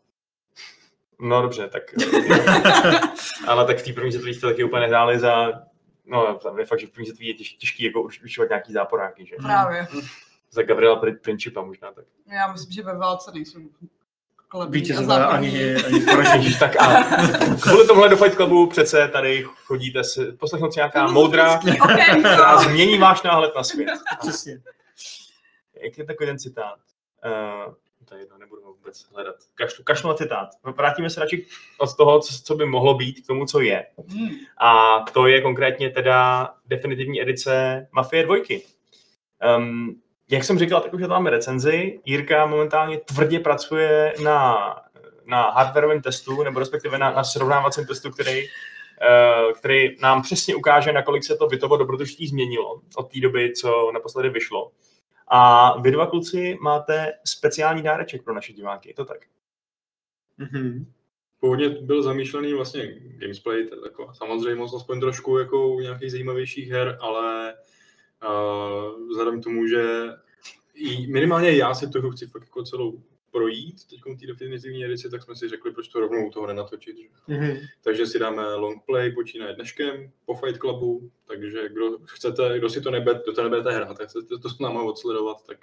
[1.20, 1.83] No dobře, tak...
[3.46, 5.52] ale tak v té první světové to taky úplně nehráli za...
[6.07, 9.26] No, je fakt, že v první světové je těž, těžký jako už, užívat nějaký záporáky,
[9.26, 9.37] že?
[9.42, 9.87] Právě.
[10.50, 12.05] Za Gabriela Pri- Principa možná tak.
[12.33, 13.61] Já myslím, že ve válce nejsou
[14.68, 16.44] Vítězové ani, ani poražení.
[16.44, 17.05] Ježíš, tak a
[17.62, 21.61] kvůli tomuhle do Fight Clubu přece tady chodíte si, poslechnout si nějaká moudra,
[22.18, 23.88] která změní váš náhled na svět.
[24.20, 24.59] Přesně.
[25.85, 26.79] Jak je takový ten citát?
[27.66, 27.74] Uh,
[28.09, 29.37] to je jedno, nebudu ho vůbec hledat.
[29.55, 30.49] Kašlu, kašlu na citát.
[30.77, 31.47] Vrátíme se radši
[31.79, 33.87] od toho, co, co by mohlo být, k tomu, co je.
[34.09, 34.29] Hmm.
[34.59, 38.37] A to je konkrétně teda definitivní edice Mafie 2.
[39.59, 42.01] Um, jak jsem říkal, tak už tam máme recenzi.
[42.05, 44.57] Jirka momentálně tvrdě pracuje na
[45.27, 50.92] na hardwareovém testu, nebo respektive na, na srovnávacím testu, který, uh, který nám přesně ukáže,
[50.92, 54.71] nakolik se to bytovo dobrodružství změnilo od té doby, co naposledy vyšlo.
[55.28, 59.18] A vy dva kluci máte speciální dáreček pro naše diváky, je to tak?
[60.38, 60.86] Mm-hmm.
[61.40, 66.70] Původně byl zamýšlený vlastně gamesplay, to je taková samozřejmost, aspoň trošku jako u nějakých zajímavějších
[66.70, 67.54] her, ale
[68.28, 70.06] uh, vzhledem k tomu, že
[71.08, 73.02] minimálně já si hru chci fakt jako celou
[73.37, 76.96] projít teď té definitivní edici, tak jsme si řekli, proč to rovnou u toho nenatočit.
[76.96, 77.35] Že?
[77.35, 77.59] Mm-hmm.
[77.85, 82.81] Takže si dáme long play, počínaje dneškem po Fight Clubu, takže kdo chcete, kdo si
[82.81, 85.59] to nebe, kdo to nebudete hrát, tak chcete to s náma odsledovat, tak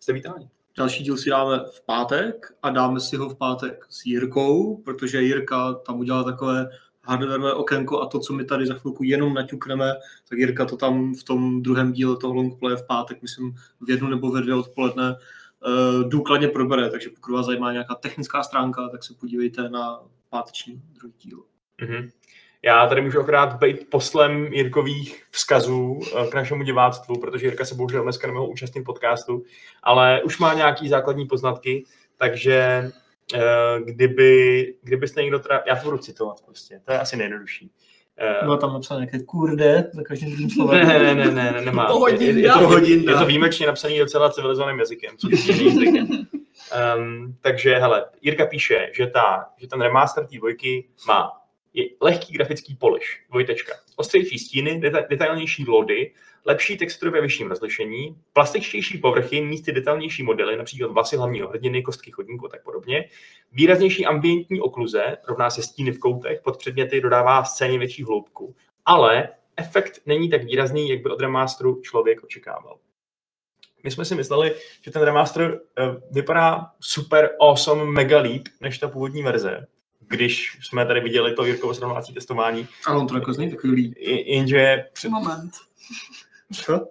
[0.00, 0.48] jste vítáni.
[0.78, 5.22] Další díl si dáme v pátek a dáme si ho v pátek s Jirkou, protože
[5.22, 6.68] Jirka tam udělala takové
[7.02, 9.92] hardwareové okénko a to, co my tady za chvilku jenom naťukneme,
[10.28, 14.08] tak Jirka to tam v tom druhém díle toho longplay v pátek, myslím v jednu
[14.08, 15.16] nebo ve dvě odpoledne,
[16.08, 21.14] důkladně probere, takže pokud vás zajímá nějaká technická stránka, tak se podívejte na páteční druhý
[21.18, 21.44] díl.
[21.82, 22.10] Mm-hmm.
[22.62, 27.74] Já tady můžu akorát být poslem Jirkových vzkazů eh, k našemu diváctvu, protože Jirka se
[27.74, 29.44] bohužel dneska nemohl účastnit podcastu,
[29.82, 31.84] ale už má nějaký základní poznatky,
[32.16, 32.90] takže
[33.34, 33.40] eh,
[33.84, 37.70] kdyby, kdybyste někdo teda, já to budu citovat prostě, to je asi nejjednodušší.
[38.42, 40.86] Bylo tam napsané nějaké kurde za každým druhým slovem.
[40.86, 41.88] Ne, ne, ne, ne, ne nemá.
[42.08, 42.78] Je, je, je, to,
[43.10, 46.26] je to výjimečně napsaný docela civilizovaným jazykem, což je jiný
[46.96, 51.32] um, takže hele, Jirka píše, že, ta, že ten remaster té dvojky má
[51.76, 53.72] je lehký grafický polish, dvojtečka.
[53.96, 56.12] Ostřejší stíny, deta- detailnější lody,
[56.44, 62.10] lepší textury ve vyšším rozlišení, plastičtější povrchy, místy detailnější modely, například vlasy hlavního hrdiny, kostky
[62.10, 63.08] chodníku a tak podobně,
[63.52, 68.54] výraznější ambientní okluze, rovná se stíny v koutech, pod předměty dodává scéně větší hloubku.
[68.84, 72.78] Ale efekt není tak výrazný, jak by od remasteru člověk očekával.
[73.84, 78.88] My jsme si mysleli, že ten remaster uh, vypadá super, awesome, mega líp než ta
[78.88, 79.66] původní verze
[80.08, 82.68] když jsme tady viděli to Jirkovo srovnávací testování.
[82.86, 83.94] Ale on to jako zní takový líp.
[84.26, 84.84] Jenže...
[85.08, 85.52] Moment.
[86.52, 86.88] Co?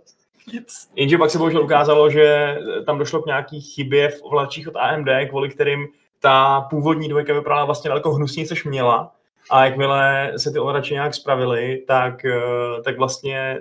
[0.95, 5.08] Jenže pak se bohužel ukázalo, že tam došlo k nějaký chybě v ovladačích od AMD,
[5.30, 5.88] kvůli kterým
[6.19, 9.15] ta původní dvojka vypadala vlastně daleko hnusněji, než měla.
[9.49, 13.58] A jakmile se ty ovladače nějak spravily, tak, eh, tak vlastně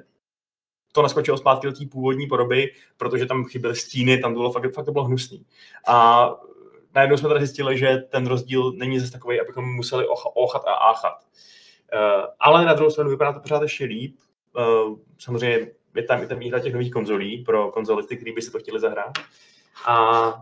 [0.93, 4.75] to naskočilo zpátky do té původní podoby, protože tam chyběly stíny, tam to bylo fakt,
[4.75, 5.47] fakt to bylo hnusný.
[5.89, 6.31] A
[6.95, 11.27] najednou jsme tady zjistili, že ten rozdíl není zase takový, abychom museli ochat a áchat.
[11.95, 14.17] Uh, ale na druhou stranu vypadá to pořád ještě líp.
[14.57, 18.51] Uh, samozřejmě je tam i ten výhled těch nových konzolí pro konzolisty, kteří by si
[18.51, 19.19] to chtěli zahrát.
[19.87, 20.33] A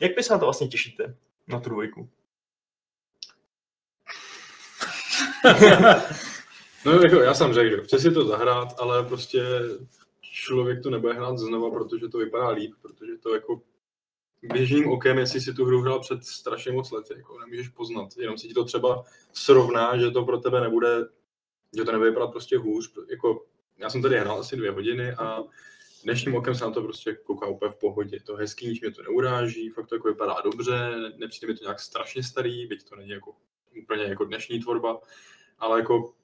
[0.00, 1.16] jak vy se na to vlastně těšíte,
[1.48, 2.08] na tu dvojku?
[6.84, 9.42] no jako já jsem řekl, že chci si to zahrát, ale prostě
[10.20, 13.60] člověk to nebude hrát znova, protože to vypadá líp, protože to jako
[14.42, 18.38] běžným okem, jestli si tu hru hrál před strašně moc lety, jako nemůžeš poznat, jenom
[18.38, 21.08] si ti to třeba srovná, že to pro tebe nebude,
[21.76, 23.46] že to nebude vypadat prostě hůř, jako
[23.78, 25.44] já jsem tady hrál asi dvě hodiny a
[26.04, 28.20] dnešním okem se na to prostě kouká úplně v pohodě.
[28.20, 31.80] To hezký, nic mě to neuráží, fakt to jako vypadá dobře, nepřijde mi to nějak
[31.80, 33.34] strašně starý, byť to není jako
[33.82, 35.00] úplně jako dnešní tvorba,
[35.58, 36.14] ale jako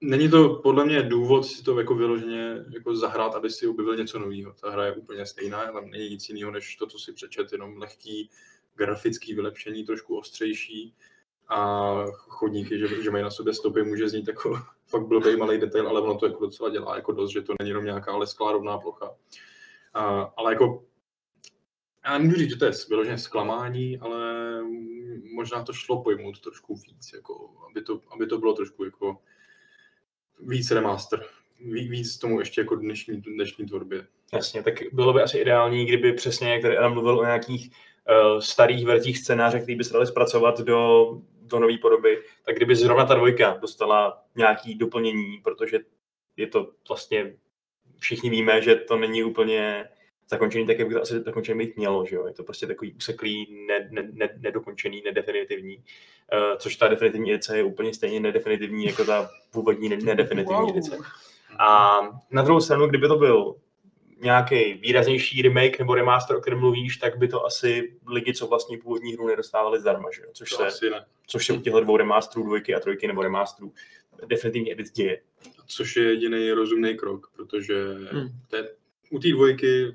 [0.00, 4.18] Není to podle mě důvod si to jako vyloženě jako zahrát, aby si objevil něco
[4.18, 4.52] nového.
[4.52, 7.76] Ta hra je úplně stejná, tam není nic jiného, než to, co si přečet, jenom
[7.76, 8.30] lehký
[8.74, 10.94] grafický vylepšení, trošku ostřejší
[11.48, 15.88] a chodníky, že, že mají na sobě stopy, může znít jako fakt blbý malý detail,
[15.88, 18.78] ale ono to jako docela dělá jako dost, že to není jenom nějaká lesklá rovná
[18.78, 19.14] plocha.
[19.94, 20.84] A, ale jako
[22.04, 24.60] já nemůžu říct, že to je vyloženě zklamání, ale
[25.34, 29.18] možná to šlo pojmout trošku víc, jako, aby, to, aby to bylo trošku jako
[30.40, 31.24] víc remaster,
[31.64, 34.06] víc tomu ještě jako dnešní, dnešní tvorbě.
[34.32, 38.40] Jasně, tak bylo by asi ideální, kdyby přesně, jak tady Adam mluvil o nějakých uh,
[38.40, 43.04] starých verzích scénáře, který by se dali zpracovat do, do nové podoby, tak kdyby zrovna
[43.04, 45.78] ta dvojka dostala nějaký doplnění, protože
[46.36, 47.36] je to vlastně,
[47.98, 49.88] všichni víme, že to není úplně
[50.28, 52.26] zakončený tak, jak by to asi zakončený být mělo, že jo?
[52.26, 57.56] Je to prostě takový useklý, ne, ne, ne, nedokončený, nedefinitivní, uh, což ta definitivní edice
[57.56, 60.70] je úplně stejně nedefinitivní jako ta původní nedefinitivní wow.
[60.70, 60.98] edice.
[61.58, 63.56] A na druhou stranu, kdyby to byl
[64.20, 68.78] nějaký výraznější remake nebo remaster, o kterém mluvíš, tak by to asi lidi, co vlastně
[68.78, 70.28] původní hru nedostávali zdarma, že jo?
[70.32, 70.90] Což, to se,
[71.26, 73.72] což se u těchto dvou remasterů, dvojky a trojky nebo remasterů
[74.26, 75.20] definitivně edit děje.
[75.66, 78.28] Což je jediný rozumný krok, protože hmm.
[79.10, 79.94] u té dvojky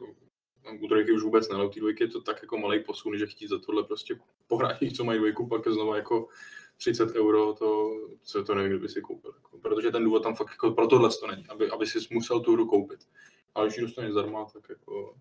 [0.80, 3.28] u trojky už vůbec ne, u té dvojky je to tak jako malý posun, že
[3.28, 6.28] chtít za tohle prostě pohrát co mají dvojku, pak znova jako
[6.78, 7.92] 30 euro, to,
[8.24, 9.34] co to nevím, kdyby si koupil.
[9.36, 12.40] Jako, protože ten důvod tam fakt jako pro tohle to není, aby, aby si musel
[12.40, 13.00] tu hru koupit.
[13.56, 15.16] Ale když ji dostaneš zdarma, tak jako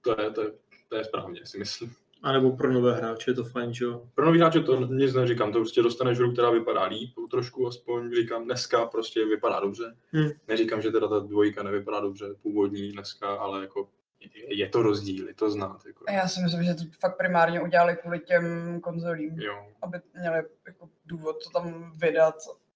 [0.00, 0.52] to je, to je,
[0.88, 1.94] to je správně, si myslím.
[2.22, 4.08] A nebo pro nové hráče je to fajn, že jo?
[4.14, 8.14] Pro nový hráče to nic neříkám, to prostě dostaneš hru, která vypadá líp, trošku aspoň
[8.14, 9.96] říkám, dneska prostě vypadá dobře.
[10.12, 10.30] Hmm.
[10.48, 13.88] Neříkám, že teda ta dvojka nevypadá dobře, původní dneska, ale jako
[14.34, 15.86] je- to rozdíl, je to znát.
[15.86, 16.04] Jako.
[16.10, 19.66] Já si myslím, že to fakt primárně udělali kvůli těm konzolím, Jo.
[19.82, 22.34] aby měli jako důvod to tam vydat.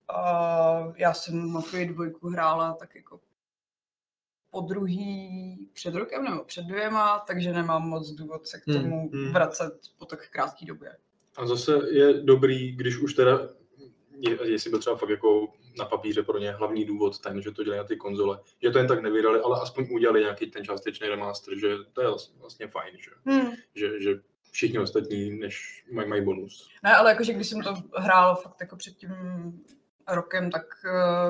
[0.08, 3.20] A já jsem Mafii dvojku hrála tak jako
[4.50, 9.10] po druhý před rokem nebo před dvěma, takže nemám moc důvod se k Hmm, tomu
[9.12, 9.32] hmm.
[9.32, 10.96] vracet po tak krátké době.
[11.36, 13.38] A zase je dobrý, když už teda,
[14.18, 17.64] je, jestli byl třeba fakt jako na papíře pro ně hlavní důvod ten, že to
[17.64, 21.08] dělají na ty konzole, že to jen tak nevydali, ale aspoň udělali nějaký ten částečný
[21.08, 23.50] remaster, že to je vlastně- vlastně fajn, že, Hmm.
[23.74, 24.14] že, že
[24.52, 26.68] všichni ostatní než mají, mají bonus.
[26.82, 29.10] Ne, ale jakože když jsem to hrála fakt jako před tím
[30.08, 30.62] rokem, tak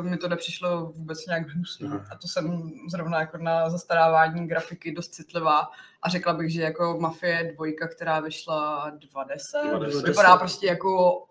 [0.00, 1.86] uh, mi to nepřišlo vůbec nějak hnusný.
[1.88, 2.04] Aha.
[2.12, 5.68] A to jsem zrovna jako na zastarávání grafiky dost citlivá.
[6.02, 10.02] A řekla bych, že jako Mafie dvojka, která vyšla 20, 20.
[10.08, 11.22] vypadá prostě jako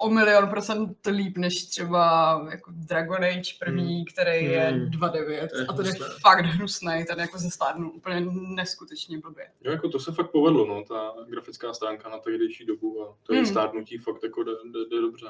[0.00, 4.86] o milion procent líp než třeba jako Dragon Age první, který je Hmm.
[4.86, 9.46] 2.9 To je a ten je fakt hnusný, ten jako zestárnul úplně neskutečně blbě.
[9.64, 13.34] Jo, jako to se fakt povedlo, no, ta grafická stránka na tehdejší dobu a to
[13.34, 13.46] je Hmm.
[13.50, 15.26] stárnutí fakt jako jde, jde, jde dobře.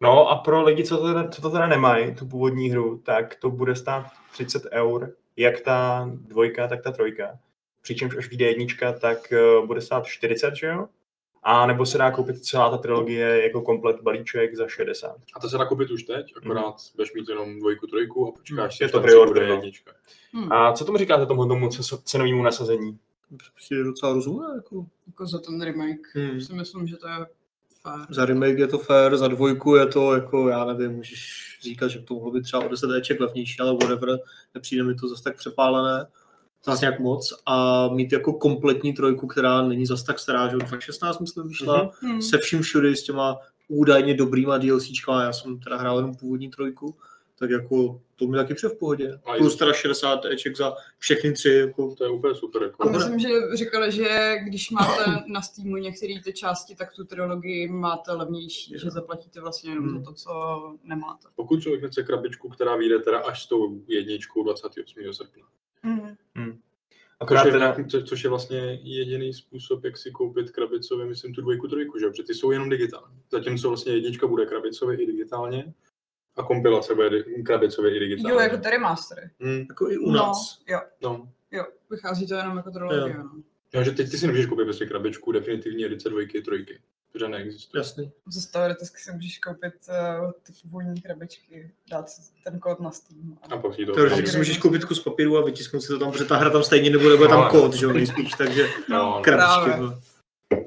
[0.00, 3.34] No a pro lidi, co to, teda, co to teda nemají, tu původní hru, tak
[3.34, 7.38] to bude stát 30 eur, jak ta dvojka, tak ta trojka.
[7.82, 9.18] Přičemž až vyjde jednička, tak
[9.60, 10.88] uh, bude stát 40, že jo?
[11.42, 15.16] A nebo se dá koupit celá ta trilogie jako komplet balíček za 60.
[15.34, 18.80] A to se dá koupit už teď, akorát budeš mít jenom dvojku, trojku a počkáš,
[18.80, 19.54] Je až to bude no.
[19.54, 19.92] jednička.
[20.32, 20.52] Hmm.
[20.52, 21.68] A co tomu říkáte tomu, tomu
[22.04, 22.98] cenovému nasazení?
[23.36, 24.86] Prostě je docela rozumné, jako.
[25.06, 26.40] Jako za ten remake Hmm.
[26.40, 27.26] si myslím, že to je
[27.82, 28.06] fér.
[28.10, 31.98] Za remake je to fair, za dvojku je to jako, já nevím, můžeš říkat, že
[31.98, 34.18] to mohlo být třeba o 10 Eček levnější, ale whatever,
[34.54, 36.06] nepřijde mi to zase tak přepálené,
[36.64, 40.58] zase nějak moc a mít jako kompletní trojku, která není zase tak stará, že od
[40.58, 42.08] 2016 myslím vyšla, mm-hmm.
[42.08, 42.22] Hmm.
[42.22, 46.94] se vším všude s těma údajně dobrýma DLCčkama, já jsem teda hrál jenom původní trojku,
[47.38, 49.20] tak jako to mi taky přijde v pohodě.
[49.24, 52.62] A Plus teda 60 Eček za všechny tři, jako To je úplně super.
[52.62, 52.88] Jako.
[52.88, 57.68] A myslím, že říkali, že když máte na Steamu některé ty části, tak tu trilogii
[57.68, 58.80] máte levnější, Jo.
[58.82, 59.98] že zaplatíte vlastně jenom Hmm.
[59.98, 60.30] za to, co
[60.84, 61.28] nemáte.
[61.36, 65.12] Pokud člověk nechce krabičku, která vyjde teda až s tou jedničkou 28.
[65.12, 65.42] srpna.
[65.84, 66.58] Hmm.
[67.20, 71.34] Akorát Což je, teda, co, což je vlastně jediný způsob, jak si koupit krabicově, myslím,
[71.34, 72.10] tu dvojku, trojku, že jo?
[72.10, 73.22] Protože ty jsou jenom digitální.
[73.30, 75.74] Zatímco vlastně jednička bude krabicově i digitálně
[76.36, 78.30] a kompilace bude krabicově i digitálně.
[78.30, 79.30] Jo, jako ty remastery.
[79.40, 80.64] Hmm, jako i u nás.
[80.68, 81.32] No, jo, no.
[81.50, 83.18] jo, vychází to jenom jako trilogie.
[83.18, 83.42] No.
[83.74, 86.80] Jo, že teď ty si nemůžeš koupit prostě krabičku definitivní edice dvojky, trojky.
[87.12, 87.80] Protože neexistuje.
[87.80, 88.12] Jasný.
[88.26, 89.74] Zase teoreticky si můžeš koupit
[90.22, 93.38] uh, ty původní krabičky, dát si ten kód na Steam.
[93.50, 96.12] A pak si to Teoreticky si můžeš koupit kus papíru a vytisknout si to tam,
[96.12, 98.96] protože ta hra tam stejně nebude, bude tam No, kód, že jo, nejspíš, takže No,
[98.98, 99.20] no.
[99.22, 99.64] krabičky.
[99.64, 99.86] právě.
[99.86, 100.00] no.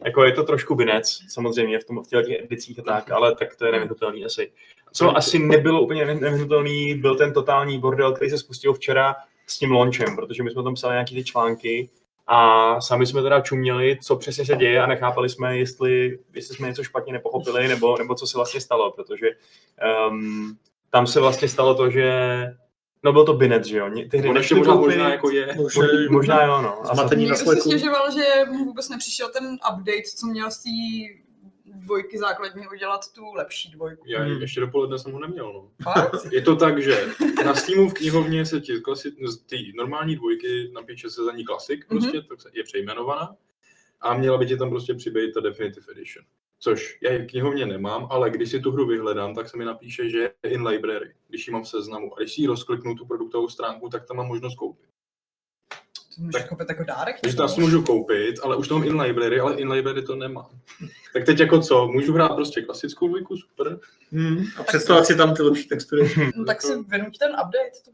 [0.05, 3.55] jako je to trošku binec, samozřejmě v, tom, v těch edicích a tak, ale tak
[3.55, 4.51] to je nevyhnutelný asi.
[4.93, 9.15] Co asi nebylo úplně nevyhnutelný, byl ten totální bordel, který se spustil včera
[9.47, 11.89] s tím launchem, protože my jsme tam psali nějaký ty články
[12.27, 16.67] a sami jsme teda čuměli, co přesně se děje a nechápali jsme, jestli, jestli jsme
[16.67, 19.27] něco špatně nepochopili, nebo, nebo co se vlastně stalo, protože
[20.09, 20.57] um,
[20.89, 22.11] tam se vlastně stalo to, že
[23.03, 23.85] no byl to binec, že jo?
[24.29, 25.55] On ještě možná, možná jako je.
[25.55, 26.91] Možná, možná, možná jo, no.
[26.91, 30.69] A Zmatený na se stěžoval, že mu vůbec nepřišel ten update, co měl z té
[31.85, 34.03] dvojky základní udělat tu lepší dvojku.
[34.07, 34.41] Já Hmm.
[34.41, 35.71] ještě dopoledne jsem ho neměl, no.
[35.83, 36.25] Fakt?
[36.31, 37.05] Je to tak, že
[37.45, 41.45] na Steamu v knihovně se ti klasi- z ty normální dvojky napíše se za ní
[41.45, 43.35] klasik, prostě, tak se- je přejmenovaná.
[44.01, 46.25] A měla by ti tam prostě přibýt ta Definitive Edition.
[46.59, 49.65] Což já ji v knihovně nemám, ale když si tu hru vyhledám, tak se mi
[49.65, 52.13] napíše, že je in library, když ji mám v seznamu.
[52.15, 54.89] A když si ji rozkliknu tu produktovou stránku, tak tam mám možnost koupit.
[56.15, 57.15] To můžeš Tak- koupit jako dárek?
[57.21, 60.15] Takže to asi můžu koupit, ale už to mám in library, ale in library to
[60.15, 60.47] nemám.
[61.13, 61.87] Tak teď jako co?
[61.87, 63.79] Můžu hrát prostě klasickou dvojku, super.
[64.11, 64.43] Hmm.
[64.57, 66.09] A představit si tam ty lepší textury.
[66.35, 67.91] No, tak si vynuť ten update, to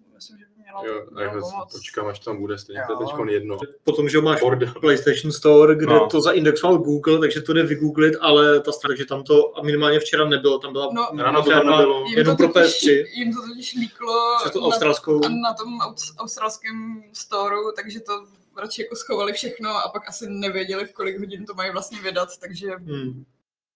[0.82, 1.72] že mělo, Jo, mělo tak pomoct.
[1.72, 3.58] počkám, až tam bude, stejně to je teď jedno.
[3.84, 4.74] Potom, že máš Bordel.
[4.82, 6.08] PlayStation Store, kde No.
[6.08, 10.00] to zaindexoval Google, takže to jde vygooglit, ale ta strana, takže tam to a minimálně
[10.00, 12.06] včera nebylo, tam byla No, Ráno to tam nebylo.
[12.08, 15.26] Jim jenom to pro totiž, PS3, jim to totiž líklo přes tu na, australskou.
[15.26, 18.26] a na tom aus- australském storu, takže to
[18.58, 22.30] radši jako schovali všechno a pak asi nevěděli, v kolik hodin to mají vlastně vydat,
[22.40, 23.24] takže Hmm.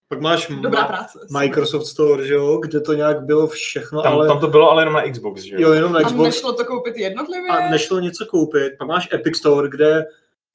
[0.08, 1.18] Pak máš dobrá Ma- práce.
[1.30, 4.82] Microsoft Store, že jo, kde to nějak bylo všechno, tam, ale tam to bylo ale
[4.82, 7.50] jenom na Xbox, že jo, jenom na A Xbox nešlo to koupit jednotlivě?
[7.50, 8.72] a nešlo něco koupit.
[8.78, 10.06] Pak máš Epic Store, kde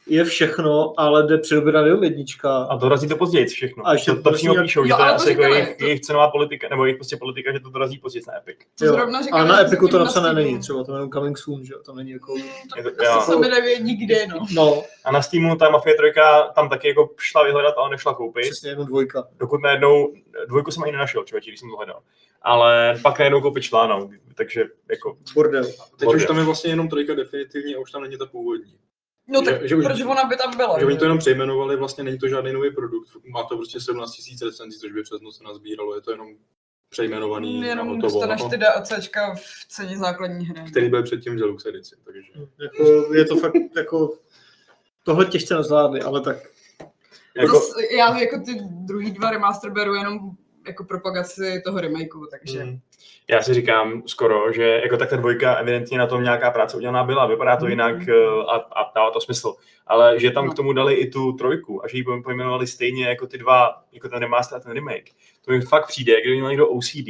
[0.08, 2.58] je všechno, ale jde přidobit na jednička.
[2.64, 3.88] A dorazí to později všechno.
[3.88, 5.86] A ještě to, to přímo jak- píšou, že to je to asi jako jejich, to-
[5.86, 8.58] jejich cenová politika, nebo jejich prostě politika, že to dorazí později na Epic.
[8.80, 10.96] To Jo, zrovna říkali, ale na že Epiku to napsané na není, třeba to je
[10.96, 12.36] jenom coming soon, že tam není jako...
[12.36, 12.42] Mm,
[12.84, 13.12] to- jo.
[13.12, 14.46] asi se mi nevědí kde, no.
[14.54, 16.12] No, A na Steamu ta Mafia 3
[16.56, 18.42] tam taky jako šla vyhledat, ale nešla koupit.
[18.42, 19.28] přesně jenom dvojka.
[19.40, 20.14] Dokud najednou,
[20.48, 22.00] dvojku jsem ani nenašel, člověče, když jsem to hledal.
[22.42, 24.10] Ale pak najednou koupit šla, no.
[24.36, 25.64] Takže jako, Bordel.
[25.64, 26.16] Teď Bordel.
[26.22, 28.74] už tam je vlastně jenom trojka definitivní a už tam není ta původní.
[29.28, 30.80] No tak Že- že už- proč ona by tam byla?
[30.80, 33.10] Že oni to jenom přejmenovali, vlastně není to žádný nový produkt.
[33.26, 35.96] Má to prostě 17 000 recenzí, což by přes noc se nazbíralo.
[35.96, 36.28] Je to jenom
[36.90, 38.02] přejmenovaný a Jenom hotovo.
[38.02, 38.50] dostaneš no.
[38.50, 40.72] ty DLCčka v ceně základní hry.
[40.72, 42.22] Který byl předtím v Deluxe edici, takže...
[42.62, 44.18] Jako, je to fakt jako...
[45.04, 46.38] Tohle těžce nezvládli, ale tak
[47.38, 50.32] jako Zas, já jako ty druhý dva remaster beru jenom
[50.68, 52.64] jako propagaci toho remakeu, takže...
[52.64, 52.80] Mm.
[53.28, 57.04] Já si říkám skoro, že jako tak ta dvojka evidentně na tom nějaká práce udělaná
[57.04, 58.14] byla, vypadá to jinak eh,
[58.48, 59.54] a, a dává to smysl.
[59.88, 60.52] Ale že tam No.
[60.52, 64.10] k tomu dali i tu trojku a že ji pojmenovali stejně jako ty dva, jako
[64.10, 65.10] ten remaster a ten remake,
[65.46, 67.08] to mi fakt přijde, kdyby měl někdo OCD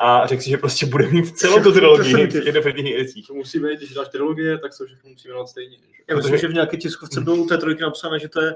[0.00, 3.26] a řekl si, že prostě bude mít celou tu trilogii v těch definitivních edicích.
[3.26, 5.76] To musí být, když dáš trilogie, tak se všechno musí jmenovat stejně.
[5.76, 6.02] Že?
[6.08, 8.54] Já myslím, že v nějaké tiskovce bylo u té trojky napsané, že to je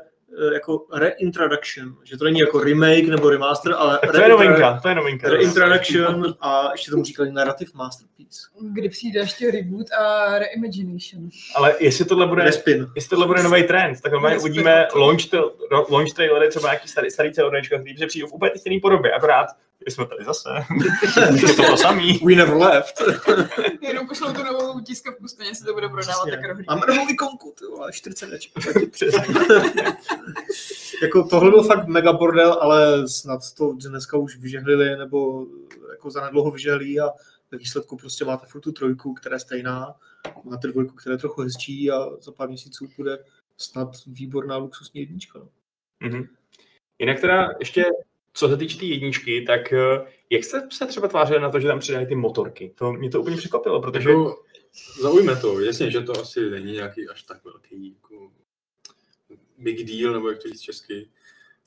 [0.52, 4.88] jako reintroduction, že to není jako remake nebo remaster, ale Tak to je novinka, to
[4.88, 5.28] je novinka.
[5.28, 8.40] Reintroduction a ještě tomu říkali narrative masterpiece.
[8.72, 11.28] Kdy přijde ještě reboot a reimagination.
[11.54, 12.86] Ale jestli tohle bude, Respin.
[12.94, 15.20] jestli tohle bude nový trend, tak normálně uvidíme launch,
[15.72, 19.12] ro- launch trailery, třeba nějaký starý, starý CODčka, který se přijdou v úplně stejné podobě,
[19.12, 19.46] akorát
[19.86, 20.48] jsme tady zase.
[21.46, 22.20] je to to samý.
[22.24, 23.02] We never left.
[23.80, 26.32] Jenom pošlou tu novou tiskovku, stejně se to bude prodávat Přesně.
[26.32, 26.66] tak rohlík.
[26.66, 28.30] Máme novou ikonku, ty vole, 40
[31.02, 35.46] jako tohle byl fakt mega bordel, ale snad to dneska už vyžehlili, nebo
[35.90, 37.10] jako zanedlouho vyžehlí a
[37.50, 39.94] ve výsledku prostě máte furt tu trojku, která je stejná,
[40.44, 43.18] máte dvojku, která je trochu hezčí a za pár měsíců bude
[43.56, 45.38] snad výborná luxusní jednička.
[45.38, 45.48] No.
[46.00, 46.26] Mhm.
[46.98, 47.84] Jinak teda ještě,
[48.32, 51.68] co se týče té jedničky, tak eh, jak jste se třeba tvářili na to, že
[51.68, 52.74] tam přidají ty motorky?
[52.74, 54.42] To mě to úplně překvapilo, protože Jako,
[55.00, 58.30] zaujme to, jasně, že to asi není nějaký až tak velký jako,
[59.58, 61.10] big deal, nebo jak to říct česky.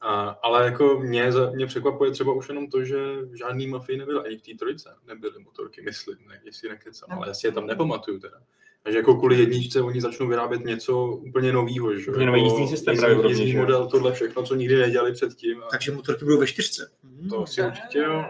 [0.01, 2.97] A, ale jako mě, mě překvapuje třeba už jenom to, že
[3.33, 7.33] žádný mafii nebyl, ani v té trojce nebyly motorky, myslím, ne, jestli nekecám, ale já
[7.33, 8.37] si je tam nepamatuju teda.
[8.83, 12.11] Takže jako kvůli jedničce oni začnou vyrábět něco úplně nového, že?
[12.11, 13.61] Úplně nový Jako jízdní systém jízdní- právě jízdní že jo?
[13.61, 15.63] model, tohle všechno, co nikdy nedělali předtím.
[15.63, 16.89] A Takže motorky budou ve čtyřce.
[17.29, 18.25] to si určitě jo.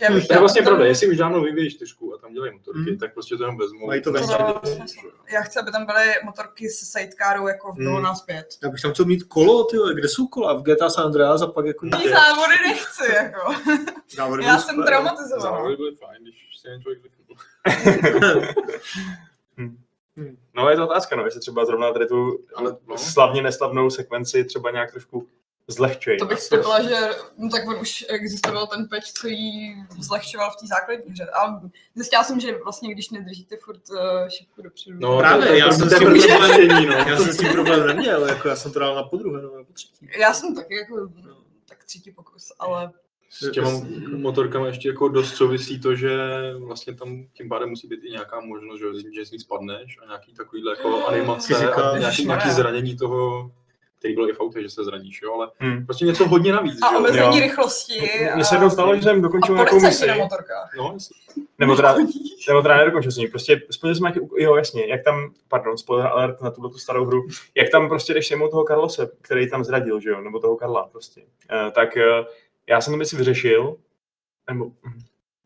[0.00, 2.98] Já To je vlastně pravda, jestli už dávno vyvíjí čtyřku a tam dělají motorky, Hmm.
[2.98, 3.86] tak prostě to jenom vezmou.
[3.86, 4.12] Mají to
[4.64, 4.98] smysl.
[5.32, 7.94] Já chci, aby tam byly motorky s sidecarou jako v Hmm.
[7.94, 8.02] hmm.
[8.02, 8.46] nás pět.
[8.62, 10.52] Já bych tam chtěl mít kolo, ty kde jsou kola?
[10.54, 11.86] V GTA San Andreas a pak jako...
[11.86, 13.52] Ty závody nechci, jako.
[14.16, 15.40] Závody Já jsem traumatizovaná.
[15.56, 17.02] Závody byly fajn, když jen člověk
[20.16, 20.36] vypnul.
[20.54, 22.98] no je to otázka, no, jestli třeba zrovna tady tu Ale no.
[22.98, 25.28] slavně neslavnou sekvenci třeba nějak trošku
[25.68, 26.18] zlehčej.
[26.18, 26.96] To bych typla, že
[27.38, 31.26] no tak on už existoval ten patch, co jí zlehčoval v té základní hře.
[31.30, 31.60] A
[31.94, 33.98] zjistila jsem, že vlastně, když nedržíte furt uh,
[34.28, 34.96] šipku dopředu.
[35.00, 36.92] No, Právě, to já jsem s tím problém- no.
[36.92, 39.64] Já jsem s tím problém neměl, jako já jsem to dal na podruhé nebo na
[39.64, 40.08] potřetí.
[40.18, 41.08] Já jsem taky jako
[41.68, 42.92] tak třetí pokus, ale
[43.30, 43.70] S těma
[44.16, 46.10] motorkama ještě jako dost souvisí to, že
[46.58, 50.06] vlastně tam tím pádem musí být i nějaká možnost, že, že z ní spadneš a
[50.06, 51.90] nějaký takovýhle jako animace Fyzika.
[51.90, 53.50] a nějaký, nějaký zranění toho,
[53.98, 55.86] který bylo i v autě, že se zraníš, jo, ale Hmm.
[55.86, 58.10] prostě něco hodně navíc, a omezení rychlosti.
[58.34, 60.70] Mně se jednou stalo, že jsem a dokončil nějakou misi, na motorkách.
[60.78, 60.96] No,
[61.58, 61.96] nebo teda,
[62.48, 66.40] nebo teda nedokončil jsem prostě splnil jsem nějaký, jo jasně, jak tam, pardon, spoiler alert
[66.40, 70.00] na tuto tu starou hru, jak tam prostě jdeš sejmout toho Carlose, který tam zradil,
[70.00, 72.26] že jo, nebo toho Karla prostě, uh, tak uh,
[72.68, 73.76] já jsem to misi vyřešil,
[74.50, 75.00] nebo, hm,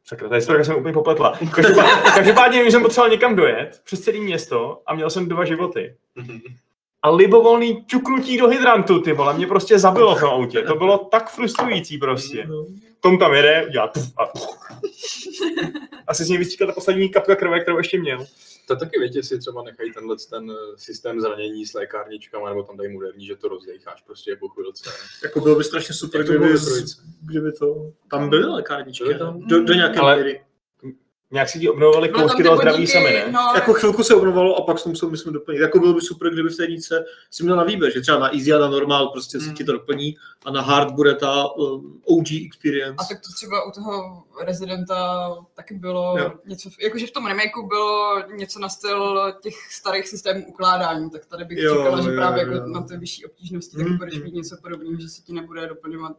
[0.04, 1.38] sakra, ta historika jsem úplně popletla.
[1.54, 5.94] Každopádně, každopádně když jsem potřeboval někam dojet, přes celé město a měl jsem dva životy.
[7.02, 10.62] A libovolný čuknutí do hydrantu, ty vole, mě prostě zabilo v tom autě.
[10.62, 12.48] To bylo tak frustrující prostě.
[13.00, 14.24] Tom tam jede, udělá a.
[16.06, 18.26] Asi z něj vystříkla ta poslední kapka krve, kterou ještě měl.
[18.70, 22.76] To taky větě si třeba nechají tenhle ten eh, systém zranění s lékárničkama, nebo tam
[22.76, 24.90] dají moderní, že to rozdecháš prostě po chvilce.
[25.22, 26.54] Jako bylo by strašně super, kdyby,
[27.22, 27.92] kdyby to...
[28.11, 29.40] Tam byly lékárničky, Byly tam?
[29.40, 30.40] do, do nějaké Ale- míry.
[31.32, 33.32] Nějak si ti obnovovali tam kousky toho zdraví sami, ne?
[33.32, 35.60] No, Jako chvilku se obnovalo a pak se to musel, myslím, doplnit.
[35.60, 38.34] Jako bylo by super, kdyby v té jedničce si měl na výběr, že třeba na
[38.34, 39.54] easy a na normal prostě se Mm.
[39.54, 42.94] ti to doplní a na hard bude ta um, OG experience.
[42.98, 46.33] A tak to třeba u toho Residenta taky bylo Jo.
[46.46, 51.44] něco, jakože v tom remakeu bylo něco na styl těch starých systémů ukládání, tak tady
[51.44, 52.52] bych Jo, čekala, že jo, právě jo.
[52.52, 54.24] jako na ty vyšší obtížnosti Mm, budeš mm.
[54.24, 56.16] mít něco podobného, že se ti nebude doplňovat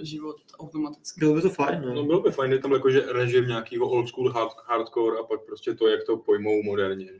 [0.00, 1.20] eh, život automaticky.
[1.20, 1.94] Bylo by to fajn, no.
[1.94, 5.44] No bylo by fajn, je tam jakože režim nějakého old school hard, hardcore a pak
[5.46, 7.10] prostě to, jak to pojmou moderně.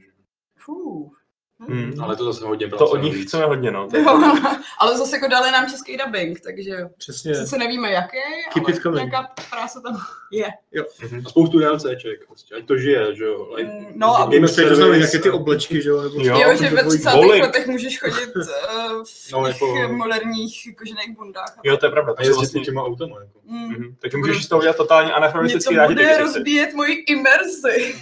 [0.57, 1.24] Fuh.
[1.61, 1.95] Hmm.
[2.03, 3.89] Ale to zase hodně To práce od nich chceme hodně, no.
[3.93, 4.35] Jo,
[4.81, 7.35] ale zase jako dali nám český dubbing, takže Přesně.
[7.35, 8.17] sice nevíme jaký,
[8.55, 9.11] Keep it ale coming.
[9.11, 9.97] nějaká práce tam
[10.33, 10.47] je.
[11.27, 13.49] A spoustu DLCček, prostě, ať to žije, že jo.
[13.55, 16.03] Like, Mm, no a- Víme, že to znamená nějaké ty oblečky, že jo?
[16.03, 16.39] Nebo Jo.
[16.41, 17.11] Jo, že ve dvojí- 30.
[17.17, 17.43] Bowling.
[17.45, 18.43] letech můžeš chodit uh,
[19.05, 21.57] v No, těch jako- moderních kožených bundách.
[21.65, 22.15] Jo, to je pravda.
[22.15, 22.61] To jezdit vlastně...
[22.65, 23.39] těma autama, jako.
[23.45, 23.69] Mm.
[23.69, 23.97] Mhm.
[24.01, 25.95] Takže můžeš z toho udělat totálně Něco anachronistický rádi.
[25.95, 27.95] bude rozbíjet moji imerzi.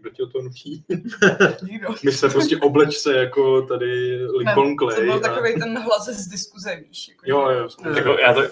[0.00, 0.84] Kdo ti o to nutí?
[2.04, 5.04] My se prostě obleč se jako tady Lincoln To Clay.
[5.04, 7.08] byl a- takový ten hlas z diskuze, víš.
[7.08, 7.68] Jako, Jo, jo.
[7.96, 8.42] Jako, já to,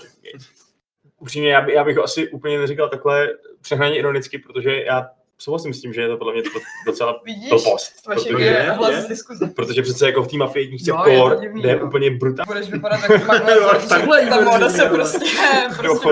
[1.18, 3.28] upřímně, já, by, já bych ho asi úplně neříkal takhle
[3.60, 5.06] přehnaně ironicky, protože já
[5.38, 6.48] souhlasím s tím, že je to podle mě to
[6.86, 7.92] docela Vidíš, blbost.
[8.04, 9.02] Protože, je je, hlas je.
[9.02, 9.46] z diskuze.
[9.56, 11.86] protože přece jako v té mafii jedničce Jo, je to core divný, jde no.
[11.86, 12.46] úplně brutálně.
[12.46, 13.26] Budeš vypadat jako
[13.88, 15.18] takhle ta moda se prostě,
[15.76, 16.08] prostě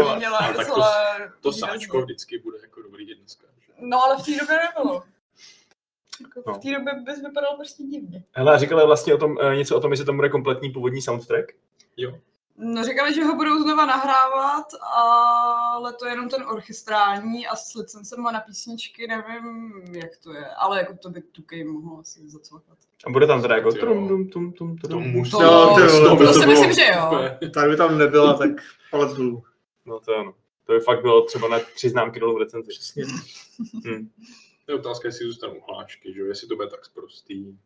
[0.56, 0.82] tak to-
[1.40, 3.14] To sáčko vždycky bude jako dobrý že?
[3.80, 5.02] No ale v té době nebylo.
[6.20, 6.54] Jako No.
[6.54, 8.24] v té době bys vypadal prostě divně.
[8.32, 11.02] Hele, a říkali vlastně o tom, eh, něco o tom, jestli tam bude kompletní původní
[11.02, 11.52] soundtrack.
[11.96, 12.12] Jo.
[12.58, 17.74] No, říkali, že ho budou znova nahrávat, ale to je jenom ten orchestrální a s
[17.74, 22.78] licencema na písničky nevím, jak to je, ale jako to by Tukej mohlo asi zacvakat.
[23.06, 23.74] A bude tam teda jako Jo.
[23.74, 25.02] trum, tum, tum, tum, To trum.
[25.10, 25.30] musí.
[25.30, 27.10] To- Jo, ty vole, to to si bylo- myslím, že jo.
[27.54, 28.50] Tak by tam nebyla, tak
[28.90, 29.42] palec dolů.
[29.86, 30.34] No to ano.
[30.66, 32.68] To by fakt bylo třeba na tři známky dolů v recenzi.
[32.68, 33.04] Přesně.
[33.86, 34.08] Hm.
[34.66, 37.58] To je otázka, jestli zůstanou hlášky, že jo, jestli to bude tak prostý.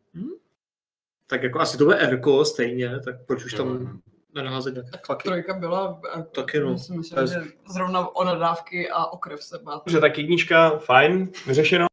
[1.27, 4.01] Tak jako asi to bude Erko stejně, tak proč už tam
[4.35, 5.27] nenaházet nějaké faky.
[5.29, 6.77] Trojka byla, jako, Taky no.
[6.77, 7.39] si myslím, Bez- že
[7.73, 9.81] zrovna o nadávky a o krev se bát.
[9.85, 11.85] Dobře, tak jednička, fajn, vyřešeno.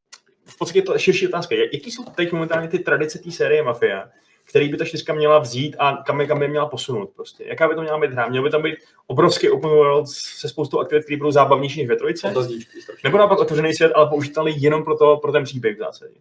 [0.44, 1.54] V podstatě to je širší otázka.
[1.54, 4.10] Jak- Jaký jsou teď momentálně ty tradice té série Mafia,
[4.48, 7.44] který by ta čtyřka měla vzít a kam, je- kam by měla posunout prostě?
[7.46, 8.28] Jaká by to měla být hra?
[8.28, 8.76] Měl by tam být
[9.06, 12.34] obrovský open world se spoustou aktivit, které budou zábavnější než ve trojice?
[13.04, 16.14] Nebo naopak otevřený svět, ale použitelný jenom pro, to, pro ten příběh v zásadě.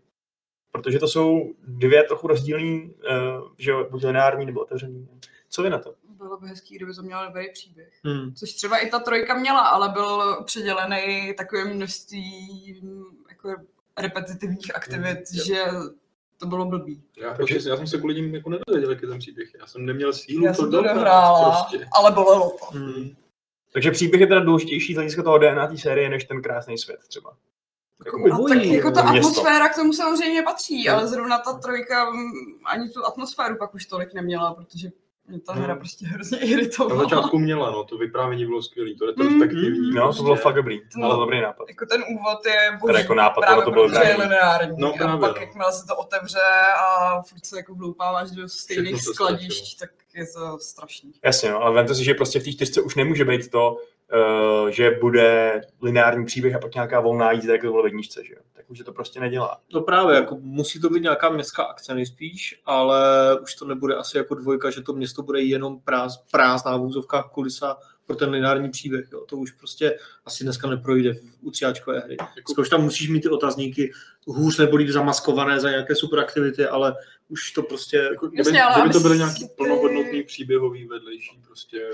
[0.71, 5.07] Protože to jsou dvě trochu rozdílný, uh, že jo, buď lineární nebo otevřený.
[5.49, 5.93] Co vy na to?
[6.09, 7.89] Bylo by hezký, kdyby to mělo dobrý příběh.
[8.03, 8.33] Hmm.
[8.33, 12.81] Což třeba i ta trojka měla, ale byl předělený takovým množství
[13.29, 13.55] jako
[13.97, 15.43] repetitivních aktivit, Mm, jo.
[15.45, 15.63] že
[16.37, 17.03] to bylo blbý.
[17.17, 19.49] Já, prostě, já jsem se kvůli ním jako nedozvěděl, jaký ten příběh.
[19.59, 21.87] Já jsem neměl sílu Já jsem to dohrála, Prostě.
[21.99, 22.65] ale bolelo to.
[22.77, 23.09] Hmm.
[23.73, 26.99] Takže příběh je teda důležitější z hlediska toho DNA té série, než ten krásný svět
[27.07, 27.33] třeba.
[28.05, 29.29] Jako, Jako- A Obojí, tak jako ta město.
[29.29, 30.93] atmosféra k tomu samozřejmě patří, Jo.
[30.93, 32.31] ale zrovna ta trojka mm,
[32.65, 34.89] ani tu atmosféru pak už tolik neměla, protože
[35.27, 35.63] mě ta Hmm.
[35.63, 37.03] hra prostě hrozně Na iritovala.
[37.03, 39.91] začátku měla, no, to vyprávění bylo skvělé, to retrospektivní.
[39.91, 40.79] no, to bylo fakt dobrý.
[40.79, 41.07] To No.
[41.07, 41.69] byl dobrý nápad.
[41.69, 44.21] Jako ten úvod je boží, jako nápad, právě ale to bylo protože dobrý.
[44.23, 44.75] lineární.
[44.79, 45.41] No, a právě, pak no.
[45.41, 46.39] jakmile se to otevře
[46.79, 51.11] a furt se jako vloupáváš do stejných skladišť, tak je to strašný.
[51.23, 53.77] Jasně, no, ale vemte si, že prostě v té čtyřce už nemůže být to,
[54.13, 58.23] uh, že bude lineární příběh a pak nějaká volná jízda, jak to bylo v jedničce,
[58.25, 58.39] že jo?
[58.53, 59.59] Tak už se to prostě nedělá.
[59.73, 62.99] No právě, jako musí to být nějaká městská akce nejspíš, ale
[63.39, 67.29] už to nebude asi jako dvojka, že to město bude jenom práz, prázdná v úzovkách
[67.31, 69.07] kulisa pro ten lineární příběh.
[69.11, 69.25] Jo.
[69.29, 72.17] To už prostě asi dneska neprojde v utřiáčkové hry.
[72.57, 73.91] Už tam musíš mít ty otazníky
[74.27, 76.95] hůř nebo líp zamaskované za nějaké superaktivity, ale
[77.29, 77.97] už to prostě...
[77.97, 81.89] Jako, kdyby, Jasně, ale kdyby aby to byly nějaký ty- plnohodnotný příběhový vedlejší prostě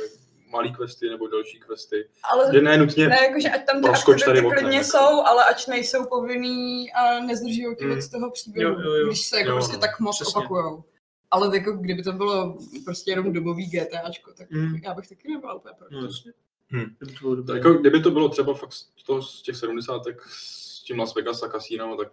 [0.53, 2.09] malý questy nebo další questy.
[2.31, 4.89] Ale Kde ne nutně ne, jakože ať tam ty proskoč tady aktivity oknem, klidně jako.
[4.89, 7.91] jsou, ale ať nejsou povinný a nezdržují tě Mm.
[7.91, 9.07] od toho příběhu, Jo, jo, jo.
[9.07, 10.39] když se jako Jo, prostě no, tak moc přesně.
[10.39, 10.83] opakujou.
[11.31, 14.75] Ale jako kdyby to bylo prostě jenom dobový GTAčko, tak Mm.
[14.83, 15.87] já bych taky nebyla úplně pro.
[15.91, 16.31] No, jasně.
[16.71, 16.95] Hm.
[16.99, 17.55] Kdyby to bylo.
[17.57, 20.01] Jako, kdyby to bylo třeba fakt z, toho, z těch 70.
[20.27, 22.07] s tím Las Vegas a kasínama, tak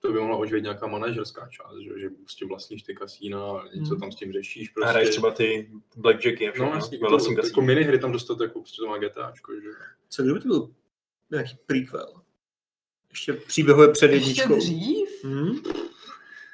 [0.00, 3.90] to by mohla oživit nějaká manažerská část, že, že prostě vlastníš ty kasína a něco
[3.90, 4.00] Hmm.
[4.00, 4.68] tam s tím řešíš.
[4.68, 4.90] A Prostě.
[4.90, 6.68] hraješ třeba ty blackjacky a všechno.
[6.70, 7.62] No jasně, to, jako kasínu.
[7.66, 9.68] minihry tam dostat jako prostě to má GTAčko, že
[10.08, 10.70] Co kdyby to byl
[11.30, 12.14] nějaký prequel?
[13.10, 14.56] Ještě příběhové před Ještě jedničkou.
[14.58, 15.24] dřív?
[15.24, 15.60] Hmm?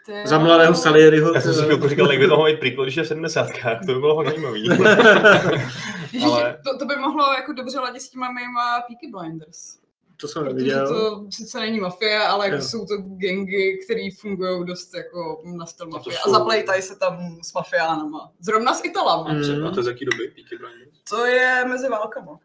[0.07, 1.35] To je- Za mladého Salieriho.
[1.35, 3.47] Já jsem si chvilku říkal, jak by toho mít prequel, když je 70.
[3.87, 4.69] To by bylo fakt zajímavý.
[6.25, 9.79] Ale- to, to, by mohlo jako dobře ladit s těma mýma Peaky Blinders.
[10.17, 10.89] To jsem Protože neviděl.
[10.89, 15.87] to sice není mafie, ale jako jsou to gengy, které fungují dost jako na styl
[15.87, 16.19] A mafie.
[16.19, 18.33] A jsou- zaplejtají se tam s mafiánama.
[18.41, 19.43] Zrovna s Italama Mm.
[19.43, 19.69] třeba.
[19.69, 21.03] A to je z jaký doby Peaky Blinders?
[21.11, 22.39] To je mezi válkama.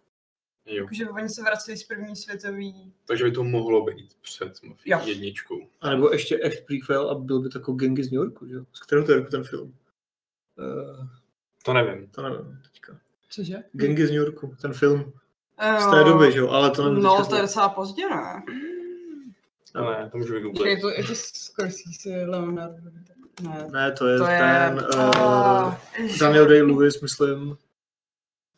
[0.66, 0.76] Jo.
[0.84, 2.94] Jakože oni se vracejí z první světový.
[3.06, 5.08] Takže by to mohlo být před Mafia Jo.
[5.08, 5.60] jedničkou.
[5.82, 8.54] A nebo ještě echt prequel a byl by to jako Gengy z New Yorku, že
[8.56, 8.66] jo?
[8.74, 9.74] Z kterého to je ten film?
[10.58, 11.08] Uh,
[11.66, 12.08] To nevím.
[12.08, 13.00] to nevím teďka.
[13.30, 13.64] Cože?
[13.74, 15.14] Gengy z New Yorku, ten film.
[15.80, 16.50] Z té doby, že jo?
[16.50, 18.44] Ale to nevím No, to je docela pozdě, ne?
[19.76, 20.68] No, ne, to můžu vygooglit.
[20.68, 22.76] je to, je to Scorsese, Leonardo.
[23.42, 23.68] Ne.
[23.72, 24.40] Ne, to je, To je...
[24.40, 26.18] ten ah, uh.
[26.20, 27.58] Daniel Day-Lewis, myslím.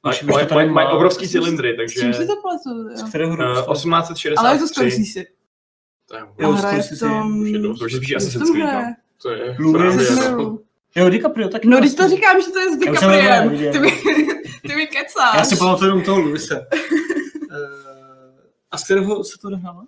[0.04, 2.96] Mají maj, maj, maj obrovský S cylindry, S takže čím si to pletu?
[2.96, 3.72] Z kterého uh, roku?
[3.74, 4.36] 1863.
[4.38, 5.24] Ale je to Scorsese.
[6.10, 7.60] To je Jo, A Scorsese, je.
[7.62, 8.96] To už je spíš Assassin's to Creed, no.
[9.22, 10.60] To je právě jako-
[10.96, 11.68] Jo, DiCaprio taky.
[11.68, 12.18] No, když to vlastně.
[12.18, 13.72] říkám, že to je s DiCapriem, neviděl.
[13.72, 13.92] ty mi,
[14.68, 15.36] ty mi kecáš.
[15.38, 16.68] Já si pamatuju jenom toho Luise.
[18.74, 19.84] A z kterého se to odehrává?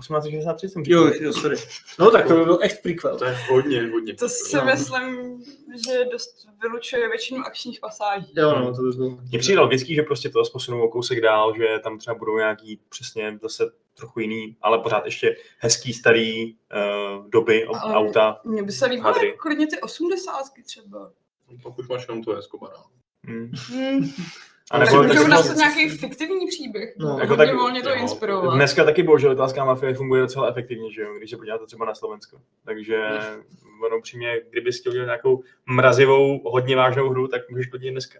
[0.00, 1.22] 1863 jsem Jo, říkal.
[1.26, 1.56] jo, sorry.
[1.98, 3.18] No tak to by byl echt prequel.
[3.18, 4.14] To je hodně, hodně.
[4.14, 4.64] To si No.
[4.64, 5.42] myslím,
[5.86, 8.32] že dost vylučuje většinu akčních pasáží.
[8.36, 9.10] Jo, no, to by bylo.
[9.10, 12.80] Mně přijde logický, že prostě to posunou o kousek dál, že tam třeba budou nějaký
[12.88, 13.64] přesně zase
[13.94, 17.94] trochu jiný, ale pořád ještě hezký starý uh, doby, Ale- ale...
[17.94, 18.40] auta.
[18.44, 21.12] Mně by se líbilo jako klidně ty osmdesátky třeba.
[21.62, 22.76] Pokud máš jenom to Escobara.
[23.26, 23.50] Hmm.
[23.68, 24.10] Hmm.
[24.70, 26.94] A Tak nebo, můžou tak, napsat nějaký fiktivní příběh.
[26.98, 28.54] No, No, jako tak- volně to jo, inspirovat.
[28.54, 31.94] dneska taky bohužel italská mafie funguje docela efektivně, že jo, když se podíváte třeba na
[31.94, 32.38] Slovensko.
[32.64, 33.00] Takže
[33.86, 38.18] ono přímě, kdyby chtěl dělat nějakou mrazivou, hodně vážnou hru, tak můžeš klidně dneska.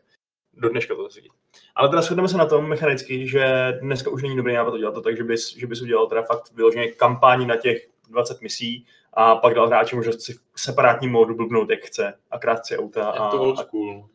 [0.56, 1.32] Do dneška to zase vidět.
[1.74, 4.94] Ale teda shodneme se na tom mechanicky, že dneska už není dobrý nápad to dělat
[4.94, 8.86] to tak, že bys, že bys udělal teda fakt vyloženě kampaň na těch 20 misí
[9.12, 13.10] a pak dal hráči možnost si v separátním módu blbnout, jak chce a krátce auta.
[13.10, 14.08] A, to old a, school.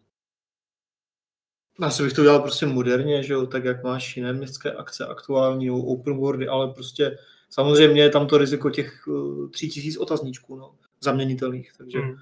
[1.82, 5.71] Asi bych to udělal prostě moderně, že jo, tak jak máš jiné městské akce aktuální,
[5.71, 7.17] open worldy, ale prostě
[7.49, 10.71] samozřejmě je tam to riziko těch uh, tří tisíc otazníčků, no,
[11.01, 12.15] zaměnitelných, takže, Hmm.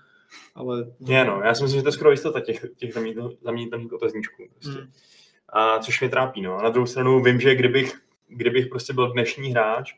[0.55, 0.85] ale...
[1.07, 2.93] je, no, já si myslím, že to je skoro jistota těch, těch
[3.41, 4.43] zaměnitelných- otazníčků.
[4.53, 4.79] Prostě.
[4.79, 4.91] Hmm.
[5.49, 6.41] A což mě trápí.
[6.41, 6.57] No.
[6.57, 7.93] A na druhou stranu vím, že kdybych,
[8.27, 9.93] kdybych prostě byl dnešní hráč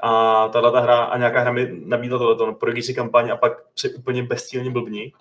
[0.00, 3.36] a tahle ta hra a nějaká hra mi nabídla tohleto, no, projdi si kampaň a
[3.36, 5.12] pak si úplně bezcílně blbni,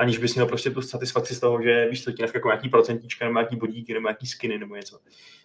[0.00, 3.24] aniž bys měl prostě tu satisfakci z toho, že víš co, ti naskakují nějaký procentíčka,
[3.24, 4.98] nebo nějaký bodíky, nebo nějaký skiny, nebo něco,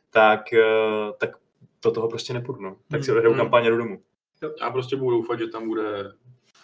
[0.10, 0.64] tak, eh,
[1.18, 1.30] tak
[1.84, 2.62] do toho prostě nepůjdu.
[2.62, 2.78] No.
[2.92, 3.14] Tak si Hmm.
[3.18, 3.42] odehraju Hmm.
[3.44, 4.02] kampaň a jdu domů.
[4.62, 6.12] Já prostě budu doufat, že tam bude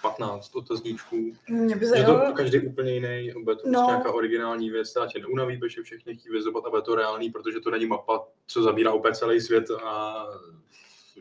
[0.01, 3.71] 15 otazníčků, Mě by že to zajímalo, každý úplně jiný, bude to No.
[3.71, 7.29] prostě nějaká originální věc, která tě neunaví, protože všichni chtějí vyzobat a bude to reálný,
[7.29, 10.25] protože to není mapa, co zabírá úplně celý svět a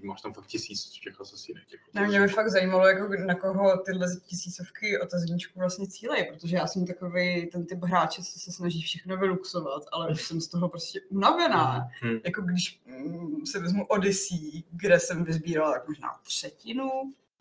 [0.03, 1.65] máš tam fakt tisíc těch asasínek.
[1.67, 6.57] Těch ne, mě by fakt zajímalo, jako na koho tyhle tisícovky otazníčků vlastně cílejí, protože
[6.57, 10.49] já jsem takový ten typ hráče, co se snaží všechno vyluxovat, ale už jsem z
[10.49, 11.89] toho prostě unavená.
[12.03, 12.19] Hmm.
[12.25, 16.91] Jako když mm, si vezmu Odyssey, kde jsem vyzbírala tak možná třetinu,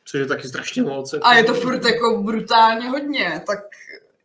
[0.06, 1.14] Což je taky strašně moc.
[1.14, 3.60] jako- a je to furt jako brutálně hodně, tak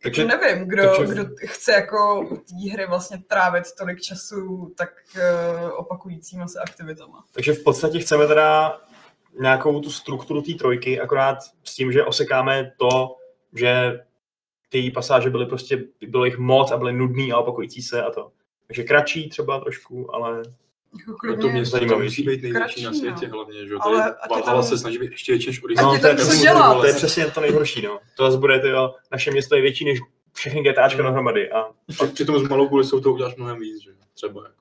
[0.05, 1.13] Takže- nevím, kdo, takže...
[1.13, 7.23] kdo chce jako u té hry vlastně trávit tolik času tak uh, opakujícíma se aktivitama.
[7.31, 8.79] Takže v podstatě chceme teda
[9.39, 13.15] nějakou tu strukturu té trojky, akorát s tím, že osekáme to,
[13.53, 13.99] že
[14.69, 18.31] ty pasáže byly prostě, bylo jich moc a byly nudný a opakující se a to.
[18.67, 20.43] Takže kratší třeba trošku, ale
[20.99, 22.03] Jako No klidně, to město to zajímavý.
[22.05, 22.97] musí být největší na no.
[22.97, 23.79] světě hlavně, že jo?
[23.81, 25.85] Ale Valhalla tam- se snaží být ještě větší než Odyssey.
[25.85, 26.73] Tam to, je, dělat.
[26.81, 27.99] to je přesně to nejhorší, no.
[28.17, 29.99] To zase bude, tyjo, naše město je větší než
[30.33, 31.05] všechny GTAčka Mm.
[31.07, 33.95] dohromady a Při- Přitom s malou kulisou to uděláš mnohem víc, že jo?
[34.13, 34.55] Třeba jako.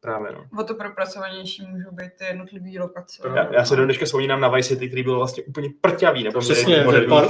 [0.00, 0.44] právě, no.
[0.60, 3.22] O to propracovanější můžou být ty jednotlivé lokace.
[3.34, 6.40] Já, já se do dneška vzpomínám na Vice City, který byl vlastně úplně prťavý, nebo
[6.40, 7.08] Přesně, to je moderní.
[7.08, 7.24] pár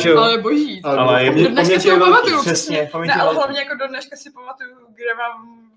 [0.00, 0.80] že ale, ale boží.
[0.84, 2.40] Ale- Ale je Do mě, dneška si ho pamatuju.
[2.40, 5.69] Přesně, Ne, ale hlavně jako do dneška si pamatuju, kde mám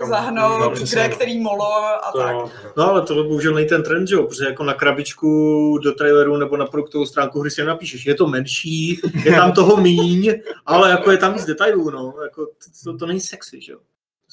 [0.00, 1.00] Kam- zahnout, no, přesně.
[1.00, 2.36] kde který molo a To, tak.
[2.76, 6.36] No ale to bohužel není ten trend, že jo, protože jako na krabičku do traileru
[6.36, 10.32] nebo na produktovou stránku hry si napíšeš, je to menší, je tam toho míň,
[10.66, 13.78] ale jako je tam víc detailů, no, jako to, to, to není sexy, že jo.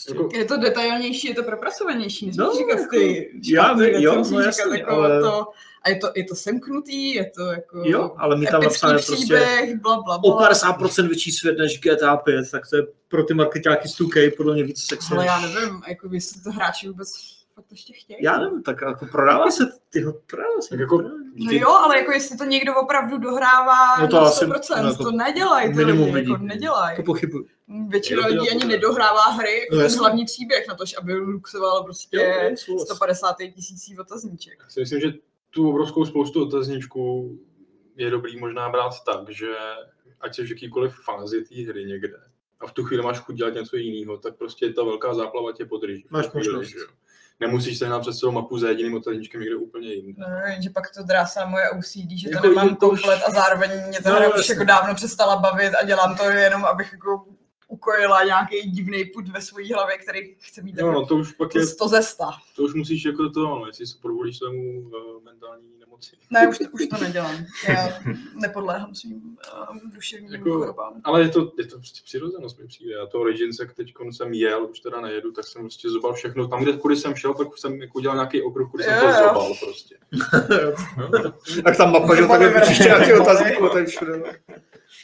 [0.05, 0.13] Prostě.
[0.23, 4.03] Jako, Je to detailnější, je to propracovanější, nesmíš No, říkat jako, ty já špatný věci,
[4.03, 5.47] jo, no říkat jasně, jako ale- to,
[5.83, 8.93] a je to, je to semknutý, je to jako Jo, ale my tam epický napsáme
[8.93, 10.49] prostě příběh, bla, bla, o bla.
[10.51, 14.53] 50% větší svět než GTA 5, tak to je pro ty marketáky z 2K podle
[14.53, 15.07] mě víc sexy.
[15.13, 17.09] Ale než- já nevím, jako jestli to hráči vůbec
[17.57, 18.23] fakt ještě chtějí.
[18.23, 20.69] Já nevím, tak jako prodává se, tyho, prodává se.
[20.69, 21.01] Tak jako-.
[21.35, 24.95] No jo, ale jako jestli to někdo opravdu dohrává No to na asi- 100%, no
[24.95, 26.45] to to, nedělají ty minimum lidi, jako lidí.
[26.45, 26.95] nedělají.
[26.97, 27.45] To pochybuji.
[27.89, 28.65] Většina lidí to ani ne.
[28.65, 32.87] nedohrává hry, jako No ten hlavní příběh na to, aby luxoval prostě Jo, jo, souhlas.
[32.87, 34.53] 150 tisící otazníček.
[34.63, 35.13] já si myslím, že
[35.49, 37.37] tu obrovskou spoustu otazníčků
[37.95, 39.47] je dobrý možná brát tak, že
[40.21, 42.17] ať jsi v jakýkoliv fázi té hry někde
[42.59, 45.65] a v tu chvíli máš chuť dělat něco jiného, tak prostě ta velká záplava tě
[45.65, 46.05] podrží.
[46.09, 46.73] Máš možnost.
[47.39, 50.13] Nemusíš se na přes celou mapu za jediným otazníčkem někde úplně jinde.
[50.29, 53.31] No, jenže pak to drásá moje OCD, že to Jako nemám to už- komplet a
[53.31, 56.91] zároveň mě ta No, hra už jako dávno přestala bavit a dělám to jenom, abych
[56.91, 57.25] jako
[57.67, 61.31] ukojila nějaký divný put ve své hlavě, který chce mít No, jako no, to už
[61.33, 62.29] pak je, to, to zesta.
[62.55, 66.15] to už musíš jako to, no, jestli se podvolíš svému uh, mentální nemoci.
[66.29, 67.45] Ne, už to, už to nedělám.
[67.69, 67.99] Já
[68.35, 69.37] nepodléhám svým
[69.71, 70.93] um, duševním Jako- chorobám.
[71.03, 72.93] Ale je to, je to prostě přirozenost mi přijde.
[72.93, 76.47] Já to Origins, jak teď jsem jel, už teda nejedu, tak jsem prostě zobal všechno.
[76.47, 79.07] Tam, kde kudy jsem šel, tak jsem jako udělal nějaký okruh, kudy jsem Jo, to
[79.07, 79.13] jo.
[79.27, 79.95] zobal prostě.
[80.97, 81.31] No,
[81.63, 84.21] tak tam mapa, že tak je vyčištěná ty otazníky, tady všude.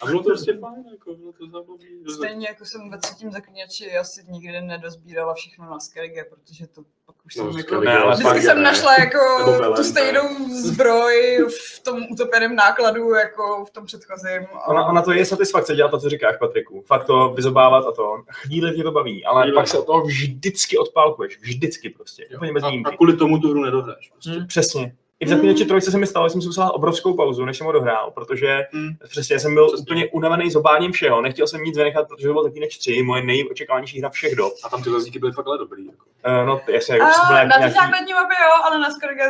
[0.01, 1.87] A bylo to prostě fajn, jako bylo to zábavný.
[2.15, 7.15] Stejně jako jsem ve třetím zaklínači asi nikdy nedozbírala všechno na Skellige, protože to pak
[7.25, 7.79] už No, jsem jako...
[7.81, 8.63] Ne, ale Vždycky jsem ne.
[8.63, 9.19] našla jako
[9.75, 9.83] tu ne.
[9.83, 14.47] stejnou zbroj v tom utopeném nákladu jako v tom předchozím.
[14.53, 14.67] A...
[14.67, 16.81] Ona, ona to je satisfakce dělat to, co říkáš, Patriku.
[16.87, 18.23] Fakt to vyzobávat a to.
[18.29, 21.39] Chvíli tě to baví, ale Chvíli, pak se od toho vždycky odpálkuješ.
[21.41, 22.27] Vždycky prostě.
[22.35, 24.09] Úplně bez a, a kvůli tomu tu hru nedohráš.
[24.09, 24.31] Prostě.
[24.31, 24.47] Hmm.
[24.47, 24.95] Přesně.
[25.19, 27.65] I v zaklínači trojce se mi stalo, že jsem si musel obrovskou pauzu, než jsem
[27.67, 28.89] ho dohrál, protože Hmm.
[29.09, 29.81] přesně jsem byl Přesně.
[29.81, 31.21] úplně unavený zobáním všeho.
[31.21, 34.53] Nechtěl jsem nic vynechat, protože to byl zaklínač 3, moje nejočekávanější hra všech dob.
[34.63, 35.85] A tam ty lezíky byly fakt ale dobrý.
[35.85, 36.05] Jako.
[36.41, 39.23] Uh, no, jasně, jako byl nějaký, na nějaký, základní mapě jo, ale na Skellige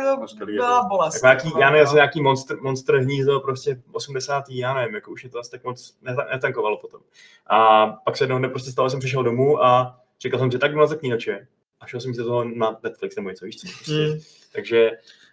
[0.46, 1.14] byla bolest.
[1.14, 1.78] jako nějaký, já nevím, No.
[1.82, 4.44] jestli nějaký monster, monster hnízdo, prostě 80.
[4.48, 7.00] já nevím, jako už je to asi tak moc neta- netankovalo potom.
[7.46, 10.58] A pak se jednou dne prostě stalo, že jsem přišel domů a říkal jsem si,
[10.58, 11.46] tak jdu na zaklínače.
[11.80, 13.66] A šel jsem si do toho na Netflix nebo něco, víš co.
[13.66, 13.92] Prostě.
[13.92, 14.18] Hmm.
[14.52, 14.90] Takže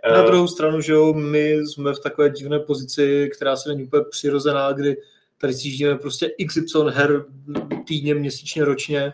[0.10, 3.84] Na eh, druhou stranu, že jo, my jsme v takové divné pozici, která se není
[3.84, 4.98] úplně přirozená, kdy
[5.38, 7.26] tady sjíždíme prostě XY her
[7.88, 9.14] týdně, měsíčně, ročně,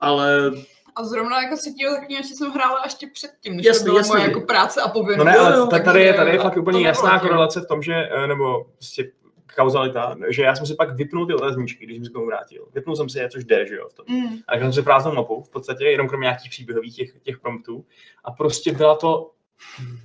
[0.00, 0.50] ale
[0.96, 4.12] A zrovna jako třetího zaklínače jsem hrála ještě předtím, než Jasný, to byla jasný.
[4.16, 5.24] moje jako práce a No povinnost.
[5.26, 7.94] ne, ale jo, ta- tady je, tady je fakt úplně jasná korelace v tom, že,
[7.94, 9.10] eh, nebo prostě
[9.56, 12.68] kauzalita, že já jsem si pak vypnul ty otazníčky, když jsem se k tomu vrátil.
[12.74, 14.06] Vypnul jsem si je, což jde, že jo, v tom.
[14.08, 14.36] Mm.
[14.48, 17.84] A jsem si prázdnou mapu, v podstatě, jenom kromě nějakých příběhových těch, těch promptů.
[18.24, 19.30] A prostě byla to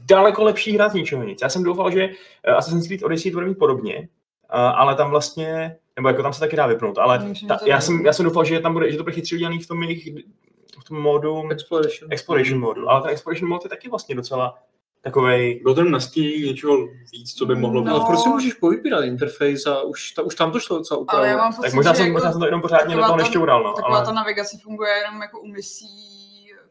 [0.05, 1.39] daleko lepší hra z ničeho nic.
[1.41, 2.09] Já jsem doufal, že
[2.43, 4.07] eh, Assassin's Creed Odyssey to bude mít podobně, eh,
[4.49, 8.05] ale tam vlastně, nebo jako tam se taky dá vypnout, ale Myslím, ta, já, jsem,
[8.05, 10.09] já jsem doufal, že tam bude, že to bude chytře udělaný v tom jejich,
[10.79, 12.13] v tom modu, Exploration.
[12.13, 14.57] exploration modu, ale ten exploration mod je taky vlastně docela
[15.07, 17.87] takovej, Bylo tam nastínění něčeho víc, co by mohlo být.
[17.87, 17.95] No.
[17.95, 21.33] Ale prostě můžeš povypínat interface a už, ta, už tam to šlo docela Ale já
[21.33, 21.43] upravovat.
[21.43, 23.73] mám pocit, tak možná jsem, jako možná jsem to jenom pořádně do toho nešťoural, no,
[23.73, 24.05] Taková ale...
[24.05, 26.16] ta navigace funguje jenom jako u misí,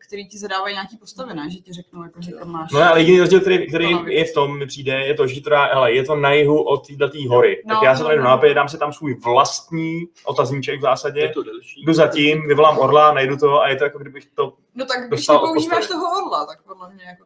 [0.06, 1.50] který ti zadávají nějaký postavy, ne?
[1.50, 2.72] Že ti řeknou, jako, že tam máš...
[2.72, 5.50] No ale jediný rozdíl, který, který je v tom, mi přijde, je to, že to
[5.50, 7.62] dá, hele, je to na jihu od této hory.
[7.66, 8.24] No, tak já se no, tady no.
[8.24, 11.84] na mapě, dám si tam svůj vlastní otazníček v zásadě, Je to delší.
[11.84, 14.52] jdu za tím, vyvolám orla, najdu to a je to jako kdybych to...
[14.74, 17.24] No tak když nepoužíváš toho orla, tak podle mě jako,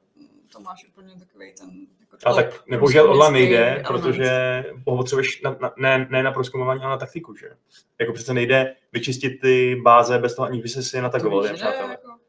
[0.52, 1.70] to máš úplně takový ten...
[2.00, 3.86] Jako A tak nepoužívat orla průzkumický nejde, element.
[3.86, 7.46] protože ho potřebuješ na, na, ne, ne na prozkumování, ale na taktiku, že?
[8.00, 11.42] Jako přece nejde vyčistit ty báze bez toho, aniž by se si je To natagoval,
[11.42, 12.19] víš, ne, jako-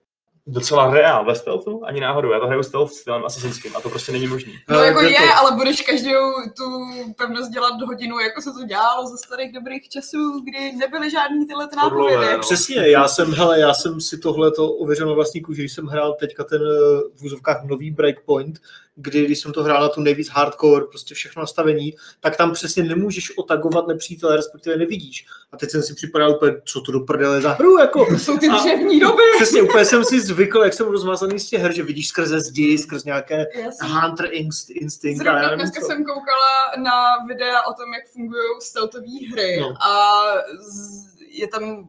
[0.48, 2.32] Docela reál ve stealthu, ani náhodou.
[2.32, 4.54] Já to hraju stealth stylem asasínským a to prostě není možný.
[4.70, 6.86] No Ale jako je, to- ale budeš každou tu
[7.18, 11.48] pevnost dělat do hodinu, jako se to dělalo ze starých dobrých časů, kdy nebyly žádný
[11.48, 12.34] tyhle nápovědy.
[12.34, 12.40] no.
[12.40, 15.86] Přesně, já jsem, hele, já jsem si tohle to ověřil na vlastní kůži, když jsem
[15.86, 18.60] hrál teďka ten eh, v úzovkách nový Breakpoint,
[18.96, 22.84] kdy když jsem to hrál na tu nejvíc hardcore, prostě všechno nastavení, tak tam přesně
[22.84, 25.26] nemůžeš otagovat nepřítele, respektive nevidíš.
[25.52, 28.06] A teď jsem si připadal úplně, co to do prdele za hru, jako.
[28.06, 29.22] To jsou ty dřevní doby.
[29.36, 32.78] Přesně, úplně jsem si zvykl, jak jsem rozmazaný z těch her, že vidíš skrze zdi,
[32.78, 33.88] skrz nějaké Jasně.
[33.90, 35.86] Hunter inst, instinct já Zrovna nevím dneska co.
[35.88, 39.74] jsem koukala na videa o tom, jak fungují stealthové hry No.
[39.84, 40.22] a
[40.60, 41.88] z- je tam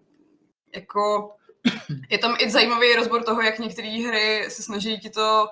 [0.75, 1.31] jako
[2.11, 5.47] je tam i zajímavý rozbor toho, jak některé hry se snaží ti to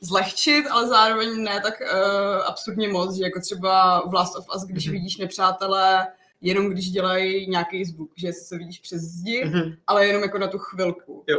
[0.00, 4.62] zlehčit, ale zároveň ne tak uh, absurdně moc, že jako třeba v Last of Us,
[4.64, 4.92] když Mhm.
[4.92, 6.06] vidíš nepřátelé
[6.40, 9.72] jenom když dělají nějaký zvuk, že se vidíš přes zdi, Mhm.
[9.86, 11.24] ale jenom jako na tu chvilku.
[11.26, 11.38] Jo.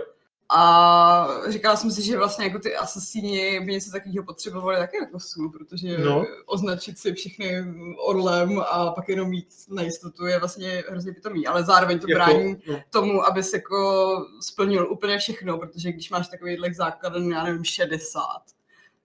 [0.49, 5.19] A říkala jsem si, že vlastně jako ty asasíni by něco takového potřebovali taky jako
[5.19, 6.25] sůl, protože No.
[6.45, 7.63] označit si všechny
[8.05, 12.17] orlem a pak jenom mít na jistotu je vlastně hrozně pitomý, ale zároveň to Jako,
[12.23, 12.79] brání no.
[12.89, 14.07] tomu, abys jako
[14.41, 18.23] splnil úplně všechno, protože když máš takovýhle základ, já nevím, 60,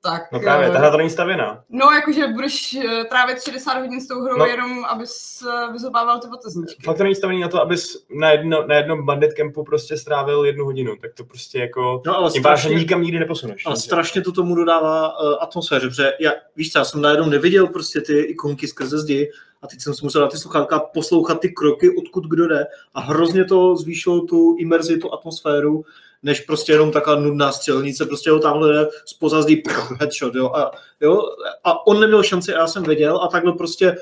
[0.05, 0.33] tak...
[0.33, 1.65] No právě, eh, ta hra to není stavěná.
[1.71, 4.39] No, jakože budeš eh, trávit 60 hodin s tou hrou No.
[4.39, 4.47] no.
[4.47, 6.83] jenom, abys eh, vyzobával ty otazníčky.
[6.83, 10.45] Fakt to není stavený na to, abys na, jedno, na jednom bandit campu prostě strávil
[10.45, 10.97] jednu hodinu.
[10.97, 12.03] Tak to prostě jako...
[12.07, 13.67] No, ale strašně, nikam nikdy neposuneš.
[13.67, 17.67] ale strašně to tomu dodává uh, atmosféře, protože já, víš co, já jsem najednou neviděl
[17.67, 19.31] prostě ty ikonky skrze zdi
[19.63, 23.01] a teď jsem si musel dát ty sluchátka poslouchat ty kroky, odkud kdo jde a
[23.01, 25.85] hrozně to zvýšilo tu imerzi, tu atmosféru,
[26.23, 30.53] než prostě jenom taková nudná střelnice, prostě ho tamhle jde z pozadí pff, headshot, jo,
[30.55, 30.71] a,
[31.01, 31.23] jo,
[31.65, 33.97] a on neměl šanci já jsem věděl a takhle prostě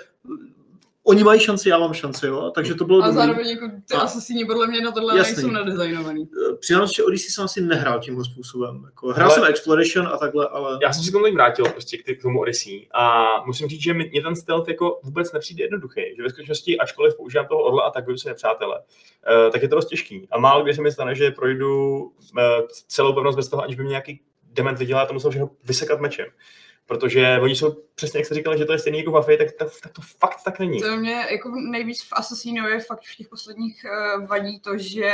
[1.07, 3.17] oni mají šanci, já mám šanci, jo, takže to bylo A dobrý.
[3.17, 5.35] zároveň jako ty A- asasíni podle mě na tohle Jasný.
[5.35, 6.29] nejsou nadizajnovaný.
[6.61, 8.83] Přiznám, se, že Odyssey jsem asi nehrál tímhle způsobem.
[8.87, 10.79] Jako, hrál Ale- jsem Exploration a takhle, ale...
[10.83, 13.95] Já jsem si k tomu teď vrátil prostě k, tomu Odyssey a musím říct, že
[13.95, 16.01] mi mě ten stealth jako vůbec nepřijde jednoduchý.
[16.17, 19.75] Že ve skutečnosti, ačkoliv používám toho orla a takuju se nepřátele, uh, tak je to
[19.77, 20.29] dost těžký.
[20.31, 22.11] A málo kdy se mi stane, že projdu uh,
[22.89, 24.21] celou pevnost bez toho, aniž by mě nějaký
[24.53, 26.27] dement viděl a to musel všechno vysekat mečem.
[26.91, 29.69] Protože oni jsou přesně, jak jste říkali, že to je stejný jako Buffy, tak, tak,
[29.83, 30.81] tak to fakt tak není.
[30.81, 33.87] To mě jako nejvíc v Assassinovi fakt v těch posledních
[34.19, 35.13] uh, vadí to, že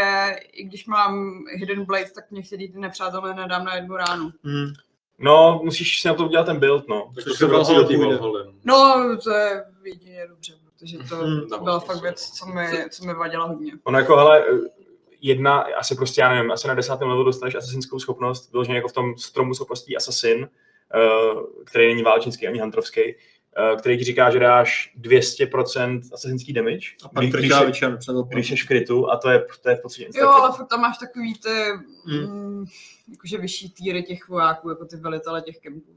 [0.53, 4.31] i když mám Hidden Blade, tak některý ty nepřátelé nedám na jednu ránu.
[4.45, 4.73] Hmm.
[5.19, 7.13] No, musíš si na to udělat ten build, no.
[7.15, 8.53] Tak to se vrací do.
[8.65, 10.53] No, to je jedině dobře.
[10.65, 11.93] protože to Hmm, to dává byla smysl.
[11.93, 13.73] fakt věc, co mi, co mi vadila hodně.
[13.85, 14.45] Ono jako, hele,
[15.21, 18.93] jedna, asi prostě, já nevím, asi na desátém levelu dostaneš asasinskou schopnost, vyloženě jako v
[18.93, 20.66] tom stromu schopností Assassin, eh,
[21.65, 27.09] který není válečnický ani hantrovský, eh, který ti říká, že dáš 200% asasinský damage, A
[27.09, 30.09] pak když, když, před když jsi v krytu a to je, to je v podstatě
[30.15, 31.49] Jo, ale furt tam máš takový ty,
[32.07, 32.27] Hmm.
[32.27, 32.65] mm,
[33.11, 35.93] jakože vyšší týry těch vojáků, jako ty velitele těch kempů.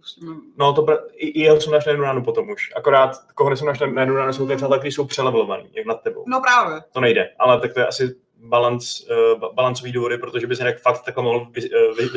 [0.58, 2.70] No to pra- i, i jeho sundáš na jednu ránu potom už.
[2.76, 6.02] Akorát koho nesundáš na na jednu ránu jsou ty přátelé, kteří jsou přelevelovaný, jak nad
[6.04, 6.24] tebou.
[6.28, 6.82] No právě.
[6.92, 11.06] To nejde, ale tak to je asi balans, uh, balancový důvody, protože bys jinak fakt
[11.06, 12.04] takhle mohl vy, uh, vy,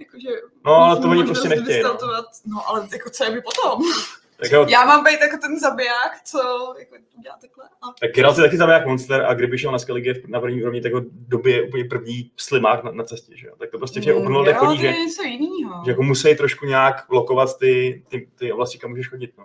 [0.00, 0.28] Jakože,
[0.64, 1.98] No, ale to oni prostě nechtějí, no.
[2.46, 2.68] No.
[2.68, 3.82] ale jako co je mi potom?
[4.42, 6.38] tak jo, Já mám být jako ten zabiják, co
[6.78, 7.64] jako udělá takhle.
[7.64, 7.86] A...
[8.00, 10.92] Tak Geralt je taky zabiják monster a kdyby šel na Skellige na první úrovni, tak
[10.92, 13.54] ho dobije úplně první slimák na, na cestě, že jo?
[13.58, 15.82] Tak to prostě v těch Geralt chodí, že, něco jiného.
[15.84, 19.44] že jako musí trošku nějak blokovat ty, ty, ty oblasti, kam můžeš chodit, no.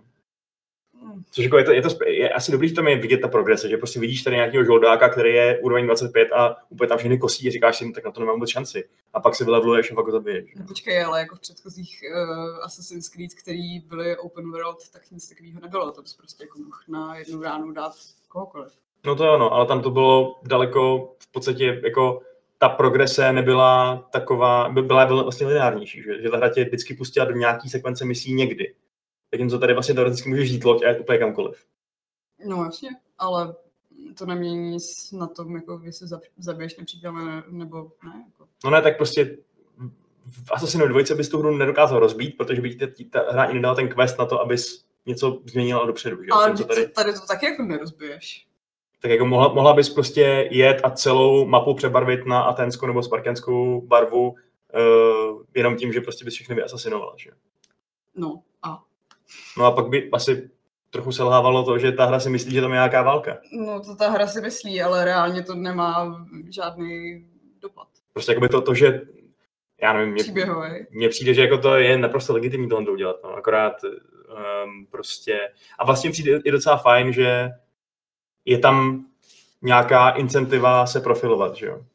[1.31, 3.69] Což jako je, to, je, to, je asi dobrý, že tam je vidět ta progrese,
[3.69, 7.47] že prostě vidíš tady nějakého žoldáka, který je úroveň 25 a úplně tam všechny kosí
[7.47, 8.83] a říkáš si, no, tak na to nemám vůbec šanci.
[9.13, 10.55] A pak se vyleveluješ a pak ho zabiješ.
[10.55, 15.29] No, počkej, ale jako v předchozích uh, Assassin's Creed, který byly open world, tak nic
[15.29, 15.91] takového nebylo.
[15.91, 17.93] To bys prostě jako mohl na jednu ránu dát
[18.27, 18.71] kohokoliv.
[19.05, 22.21] No to ano, ale tam to bylo daleko v podstatě jako
[22.57, 27.25] ta progrese nebyla taková, by- byla vlastně lineárnější, že, že ta hra tě vždycky pustila
[27.25, 28.73] do nějaký sekvence misí někdy.
[29.33, 31.65] Zatímco tady vlastně teoreticky můžeš jít loď a jet úplně kamkoliv.
[32.45, 33.55] No jasně, ale
[34.17, 38.23] to nemění nic na tom, jako jestli zab- zabiješ nepřítele ne- nebo ne.
[38.25, 38.47] Jako.
[38.63, 39.37] No ne, tak prostě
[40.45, 43.53] v Assassinu 2 bys tu hru nedokázal rozbít, protože by ti ta, ta hra ani
[43.53, 46.23] nedala ten quest na to, abys něco změnila dopředu.
[46.23, 46.29] Že?
[46.31, 46.87] Ale Zatímco tady...
[46.87, 48.47] tady, to taky jako nerozbiješ.
[49.01, 53.81] tak jako mohla, mohla bys prostě jet a celou mapu přebarvit na atenskou nebo sparkenskou
[53.81, 57.13] barvu uh, jenom tím, že prostě bys všechny vyasasinovala.
[57.17, 57.31] Že?
[58.15, 58.41] No
[59.57, 60.49] No a pak by asi
[60.89, 63.37] trochu selhávalo to, že ta hra si myslí, že tam je nějaká válka.
[63.51, 67.25] no to ta hra si myslí, ale reálně to nemá žádný
[67.61, 67.87] dopad.
[68.13, 69.01] Prostě jako by to, to že
[69.81, 70.23] já nevím, mě,
[70.91, 73.35] mně přijde, že jako to je naprosto legitimní tohle udělat, no.
[73.35, 75.39] akorát um, prostě,
[75.79, 77.49] a vlastně přijde i docela fajn, že
[78.45, 79.05] je tam
[79.61, 81.85] nějaká incentiva se profilovat, že jo.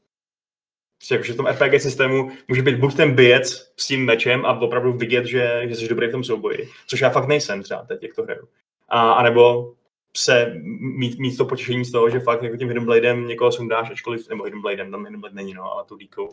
[1.11, 4.93] Jakože v tom RPG systému může být buď ten bijec s tím mečem a opravdu
[4.93, 8.15] vidět, že, že jsi dobrý v tom souboji, což já fakt nejsem třeba teď, jak
[8.15, 8.49] to hraju.
[8.89, 9.73] A, a nebo
[10.17, 13.91] se mít, mít to potěšení z toho, že fakt jako tím Hidden Bladem někoho sundáš,
[13.91, 16.29] ačkoliv, nebo Hidden Bladem, tam Hidden Blade není, no, ale tu díkou,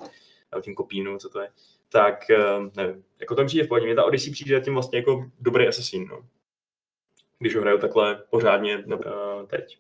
[0.62, 1.50] tím kopínu, co to je,
[1.90, 2.38] tak eh,
[2.76, 3.86] nevím, jako to mi přijde v pohodě.
[3.86, 6.26] Mně ta Odyssey přijde tím vlastně jako dobrý asasín, no.
[7.40, 9.78] Když ho hraju takhle pořádně no, uh, teď.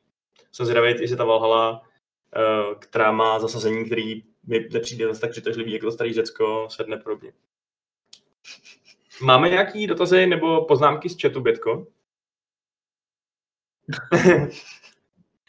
[0.51, 5.71] Jsem zvědavý, jestli ta Valhalla, uh, která má zasazení, který mi nepřijde zase tak přitažlivý,
[5.71, 7.33] jako to starý Řecko, sedne podobně.
[9.21, 11.87] Máme nějaký dotazy nebo poznámky z chatu, Bětko?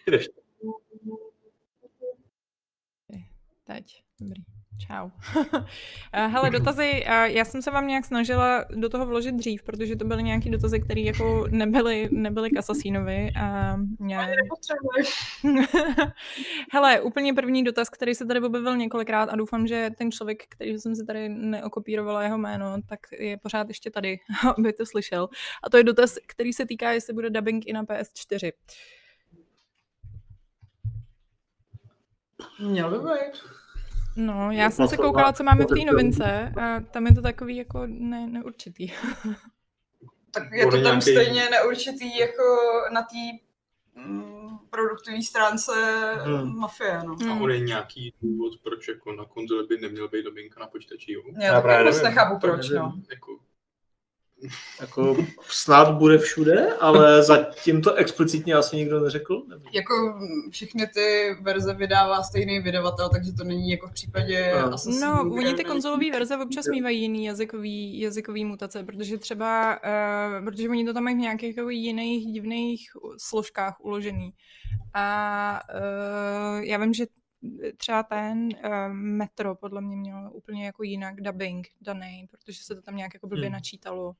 [0.06, 0.28] Jdeš.
[3.64, 4.04] Teď.
[4.20, 4.49] Dobrý.
[4.90, 5.10] Čau.
[6.12, 9.96] Eh, Hele, dotazy, eh, já jsem se vám nějak snažila do toho vložit dřív, protože
[9.96, 13.30] to byly nějaké dotazy, které jako nebyly, nebyly k Asasínovi.
[13.40, 14.18] A mě...
[16.72, 20.78] Hele, úplně první dotaz, který se tady objevil několikrát a doufám, že ten člověk, který
[20.78, 24.18] jsem si tady neokopírovala jeho jméno, tak je pořád ještě tady,
[24.58, 25.28] aby to slyšel.
[25.62, 28.52] A to je dotaz, který se týká, jestli bude dubbing i na PS4.
[32.60, 33.59] Měl by být.
[34.20, 37.22] No, já jsem se Platforma- koukala, co máme v té novince a tam je to
[37.22, 38.92] takový jako ne, neurčitý.
[40.32, 42.42] Tak je to Bude tam stejně neurčitý jako
[42.92, 43.16] na té
[44.06, 45.72] mm, produktové stránce
[46.24, 46.58] Hmm.
[46.58, 47.16] mafie, no.
[47.20, 47.42] A Hmm.
[47.42, 51.22] on je nějaký důvod, proč jako na konzoli by neměl být dobinka na počítači, jo?
[51.40, 52.82] Já, Já právě moc nechápu, proč, nevím.
[52.82, 52.94] no.
[53.10, 53.38] Jako,
[54.80, 55.16] Jako
[55.48, 59.42] snad bude všude, ale zatím to explicitně asi nikdo neřekl.
[59.48, 59.64] Nevím.
[59.72, 59.94] Jako
[60.50, 64.74] všechny ty verze vydává stejný vydavatel, takže to není jako v případě No.
[64.74, 69.78] Assassinů, No, oni ty konzolové verze občas mývají jiný jazykový, jazykový mutace, protože třeba,
[70.38, 72.88] uh, protože oni to tam mají v nějakých jako jiných divných
[73.18, 74.30] složkách uložený.
[74.94, 77.06] A uh, já vím, že
[77.76, 82.82] třeba ten uh, Metro podle mě měl úplně jako jinak dubbing daný, protože se to
[82.82, 83.52] tam nějak jako blbě Hmm.
[83.52, 84.14] načítalo.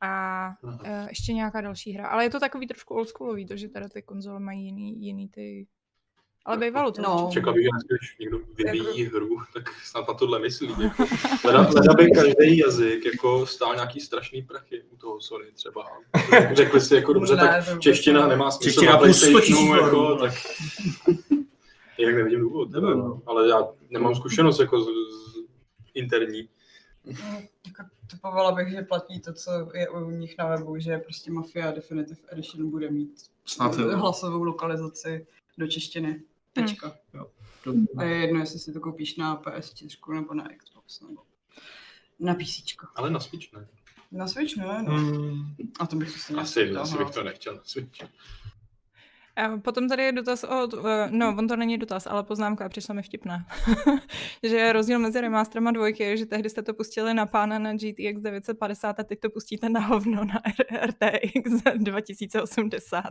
[0.00, 0.72] A uh,
[1.08, 2.08] ještě nějaká další hra.
[2.08, 5.66] Ale je to takový trošku oldschoolový, to, že teda ty konzole mají jiný, jiný ty...
[6.44, 7.02] Ale bývalo to.
[7.02, 7.14] No.
[7.22, 7.40] určitě.
[7.40, 10.68] čekal bych, že dneska, když někdo vyvíjí hru, tak snad na tohle myslí.
[10.82, 11.04] Jako.
[11.44, 15.86] Leda, leda by každý jazyk jako stál nějaký strašný prachy u toho Sony třeba.
[16.52, 18.28] Řekli si jako dobře, Ne, tak čeština ne.
[18.28, 20.32] nemá smysl Čeština na plus 100 000 PlayStationu, jako, tak
[21.98, 22.70] jinak nevidím důvod.
[22.70, 23.22] Nevím, no.
[23.26, 25.36] Ale já nemám zkušenost jako z, z
[25.94, 26.48] interní.
[27.04, 27.14] Mm,
[27.66, 31.70] Jako typovala bych, že platí to, co je u nich na webu, že prostě Mafia
[31.70, 33.98] Definitive Edition bude mít Snad jo.
[33.98, 35.26] hlasovou lokalizaci
[35.58, 36.22] do češtiny.
[36.52, 36.96] Tečka.
[37.64, 37.84] Dobrý.
[37.96, 41.22] A je jedno, jestli si to koupíš na PS4 nebo na Xbox nebo
[42.20, 42.62] na PC.
[42.94, 43.68] Ale na Switch ne.
[44.12, 44.92] Na Switch ne, no.
[44.94, 45.54] Hmm.
[45.80, 47.98] A to bych si Asi, asi bych to nechtěl na Switch.
[49.36, 52.94] A potom tady je dotaz od, eh, no on to není dotaz, ale poznámka přišla
[52.94, 53.46] mi vtipná.
[54.42, 57.72] že rozdíl mezi remasterem a dvojky je, že tehdy jste to pustili na pána na
[57.72, 60.42] GTX 950 a teď to pustíte na hovno na
[60.86, 63.02] RTX 2080.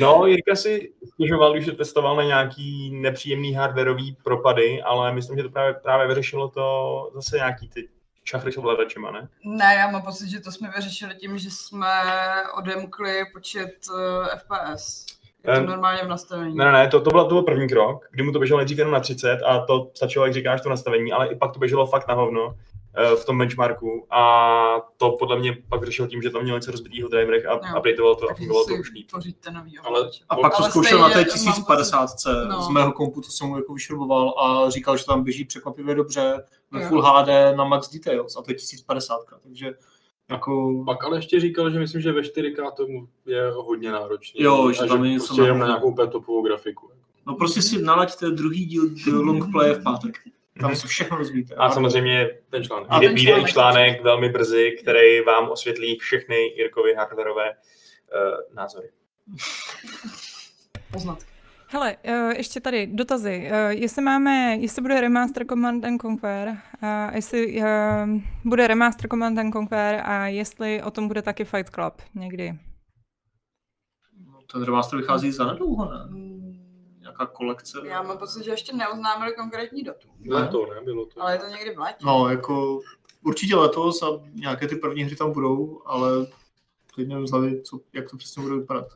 [0.00, 5.50] No, Jirka si stěžoval, to testoval na nějaký nepříjemný hardwareový propady, ale myslím, že to
[5.50, 7.88] právě, právě vyřešilo to zase nějaký ty
[8.26, 9.28] čachry s ovladačema, ne?
[9.44, 11.86] Ne, já mám pocit, že to jsme vyřešili tím, že jsme
[12.58, 15.06] odemkli počet uh, FPS.
[15.44, 16.56] Je to normálně v nastavení.
[16.56, 18.78] Ne, ne, ne, to, to, byl, to byl první krok, kdy mu to běželo nejdřív
[18.78, 21.86] jenom na 30 a to stačilo, jak říkáš, to nastavení, ale i pak to běželo
[21.86, 22.75] fakt na hovno eh,
[23.16, 27.08] v tom benchmarku a to podle mě pak řešil tím, že tam měl něco rozbitýho
[27.08, 27.78] driverech a Jo.
[27.78, 29.06] updateoval to a fungovalo to už líp.
[29.82, 30.10] Ale-.
[30.28, 32.10] A pak to zkoušel na té stejně mám 1050
[32.48, 32.62] no.
[32.62, 36.44] z mého kompu, to jsem mu jako vyšroboval a říkal, že tam běží překvapivě dobře
[36.72, 36.88] ve.
[36.88, 39.74] Full HD na Max Details a to je 1050, takže
[40.30, 40.82] jako...
[40.86, 42.86] Pak ale ještě říkal, že myslím, že ve 4K to
[43.26, 44.42] je hodně náročný.
[44.42, 46.90] Jo, že tam je něco prostě na- nějakou úplně topovou grafiku.
[47.26, 50.18] No prostě si nalaďte druhý díl long play v pátek.
[50.60, 51.54] Tam si všechno rozvíjíte.
[51.54, 52.86] A samozřejmě Ten článek.
[52.90, 53.48] A ten článek.
[53.48, 58.88] článek velmi brzy, který vám osvětlí všechny Jirkovy hardwareové uh, názory.
[60.92, 61.30] Poznatky.
[61.68, 63.48] Hele, eh, ještě tady dotazy.
[63.50, 68.06] Eh, Jestli máme, jestli bude remaster Command and Conquer, a jestli eh,
[68.44, 72.52] bude remaster Command and Conquer a jestli o tom bude taky Fight Club někdy.
[74.26, 75.98] No, ten remaster vychází za nedlouho, ne?
[77.18, 77.78] Nějaká kolekce.
[77.84, 80.08] Já mám pocit, že ještě neoznámili konkrétní datu.
[80.18, 80.80] Bylo to, ne?
[80.84, 81.22] Bylo to.
[81.22, 81.98] Ale je to někdy v létě.
[82.04, 82.80] No, jako
[83.24, 86.26] určitě letos a nějaké ty první hry tam budou, ale
[87.24, 88.86] z hlavy, co, jak to přesně bude vypadat.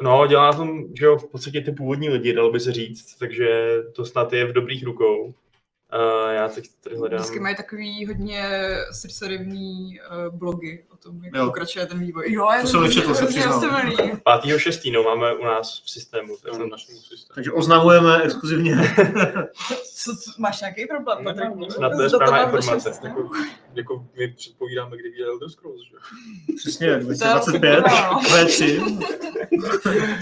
[0.00, 3.14] No, dělá na tom, že jo, v podstatě ty původní lidi, dalo by se říct,
[3.18, 5.34] takže to snad je v dobrých rukou.
[5.94, 7.18] Uh, já teď tady hledám.
[7.18, 8.50] Vždycky mají takový hodně
[8.92, 11.44] srdcerivný uh, blogy o tom, jak Jo.
[11.46, 12.32] pokračuje ten vývoj.
[12.32, 13.52] Jo, je To jsem nečetl, se přiznám.
[13.52, 13.96] roztomilý.
[13.96, 14.92] 5.6.
[14.92, 16.36] no, máme u nás v systému.
[16.42, 17.34] Tak je našemu systému.
[17.34, 18.76] Takže oznamujeme exkluzivně.
[20.04, 21.52] Co, co, máš nějaký problém, Ne, ne.
[21.70, 22.92] Snad to je správná informace.
[23.04, 23.30] Jako,
[23.74, 25.96] jako my předpovídáme, kdy vyjde Elder Scrolls, že?
[26.56, 28.20] Přesně, To 2025, je no.
[28.20, 28.98] V3.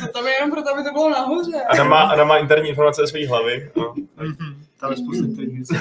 [0.06, 1.62] To tam je jenom proto, aby to bylo nahoře.
[1.68, 3.70] Adam má, Adam má interní informace ze své hlavy.
[3.76, 5.74] No, Mhm, Tam je spousta věcí.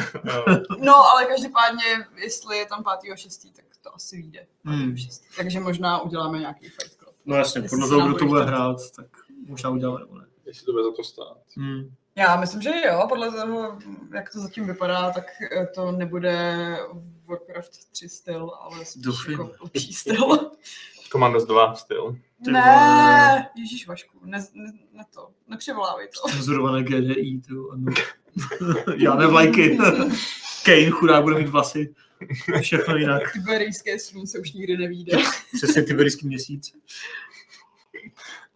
[0.79, 1.83] No, ale každopádně,
[2.15, 4.47] jestli je tam 5.6., tak to asi vyjde.
[4.65, 4.93] Hmm.
[4.93, 5.21] 5.6.
[5.37, 7.15] Takže možná uděláme nějaký Fight Club.
[7.25, 9.05] No jasně, Jestli podle toho, kdo to bude hrát, tak
[9.47, 10.25] možná uděláme nebo ne.
[10.45, 11.37] Jestli to bude za to stát.
[11.57, 11.95] Hmm.
[12.15, 13.79] Já myslím, že jo, podle toho,
[14.13, 16.77] jak to zatím vypadá, tak eh, to nebude
[17.25, 20.51] Warcraft 3 styl, ale spíš jako lepší styl.
[21.11, 22.17] Commandos 2 styl.
[22.45, 26.29] Ty ne, Ježíš Vašku, ne, ne, ne to, nepřivolávej to.
[26.29, 27.93] Cenzurované GDI, to ano.
[28.97, 29.77] Já nevlajky.
[30.65, 31.95] Kane chudák bude mít vlasy.
[32.61, 33.33] Všechno jinak.
[33.33, 35.17] Tiberijské slunce už nikdy nevíde.
[35.55, 36.73] Přesně tiberijský měsíc.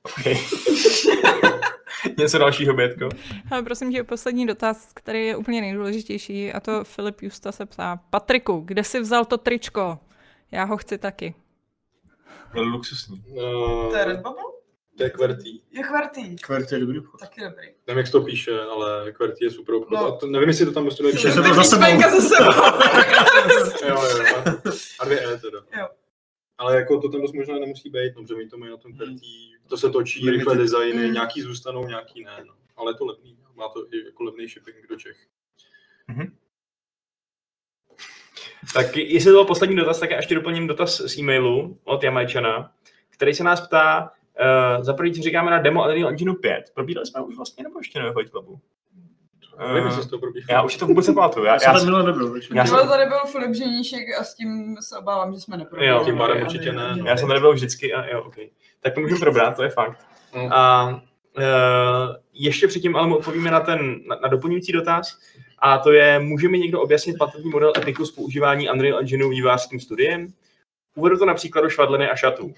[0.03, 0.35] Okay.
[2.17, 3.09] Něco dalšího, Bětko?
[3.51, 7.99] Ale prosím tě, poslední dotaz, který je úplně nejdůležitější, a to Filip Justa se ptá.
[8.09, 9.99] Patriku, kde jsi vzal to tričko?
[10.51, 11.35] Já ho chci taky.
[12.53, 13.23] Byl luxusní.
[13.27, 14.43] Uh, To je Redbubble?
[14.97, 15.61] to je QWERTY.
[15.71, 16.35] Je QWERTY.
[16.41, 17.19] Kvert je dobrý obchod.
[17.19, 17.67] Taky dobrý.
[17.87, 19.91] Nevím, jak se to píše, ale QWERTY je super obchod.
[19.91, 20.05] No.
[20.05, 22.01] A to, nevím, jestli to tam prostě Píše se to za sebou.
[22.01, 22.51] za sebou.
[23.87, 24.49] Jo, jo, a,
[24.99, 25.59] a dvě E teda.
[25.79, 25.87] Jo.
[26.57, 28.93] Ale jako to tam dost možná nemusí být, no, protože oni to mají na tom
[28.93, 29.25] QWERTY,
[29.67, 30.37] to se točí, Limited.
[30.39, 31.13] rychle designy, Mm.
[31.13, 32.53] nějaký zůstanou, nějaký ne, no.
[32.77, 35.17] Ale je to levný, má to i jako levný shipping do Čech.
[38.73, 42.71] Tak jestli to byl poslední dotaz, tak já ještě doplním dotaz z e-mailu od Jamajčana,
[43.09, 44.11] který se nás ptá,
[44.77, 46.63] uh, za první, co říkáme na demo Unreal Engine 5.
[46.73, 48.59] Probírali jsme už vlastně, nebo ještě ne Fight Clubu?
[49.73, 50.47] Nevím, Eh, to probíhal.
[50.49, 51.45] já už to vůbec nepamatuju.
[51.45, 51.75] Já, Já jsem já,
[52.53, 55.89] Já jsem- tady byl Filip Ženíšek a s tím se obávám, že jsme neprobili.
[55.89, 57.05] Jo, tím Ale- určitě ne, no.
[57.05, 58.49] já jsem tady byl vždycky a jo, okay.
[58.81, 60.05] Tak to můžeme probrat, to je fakt.
[60.35, 60.51] Mm.
[60.53, 60.87] A
[61.37, 61.43] uh,
[62.33, 65.19] ještě předtím ale mu odpovíme na ten na, na doplňující dotaz.
[65.61, 69.79] A to je, může mi někdo objasnit patentní model Epicu s používání Unreal Engineu vývářským
[69.79, 70.33] studiem?
[70.95, 72.53] Uvedu to na příkladu švadleny a šatů.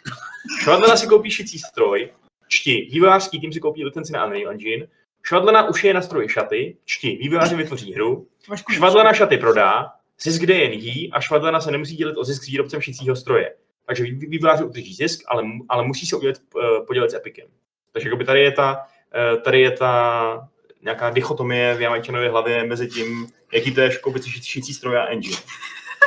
[0.60, 2.10] Švadlena si koupí šicí stroj,
[2.48, 4.88] čti, vývojářský tým si koupí licenci na Unreal Engine,
[5.24, 8.28] švadlena ušije na stroji šaty, čti, vývojáři vytvoří hru,
[8.72, 9.92] švadlena šaty prodá,
[10.24, 13.54] zisk jde jen jí a švadlena se nemusí dělit o zisk s výrobcem šicího stroje.
[13.86, 17.48] Takže vý- vývojáři udrží zisk, ale, ale musí se udělat, eh, podělit s Epicem.
[17.94, 18.78] Takže jakoby tady je ta,
[19.16, 20.50] eh, tady je ta
[20.84, 25.38] nějaká dichotomie v Jamajčanově hlavě mezi tím, jaký to je škoubit šicí stroj a engine.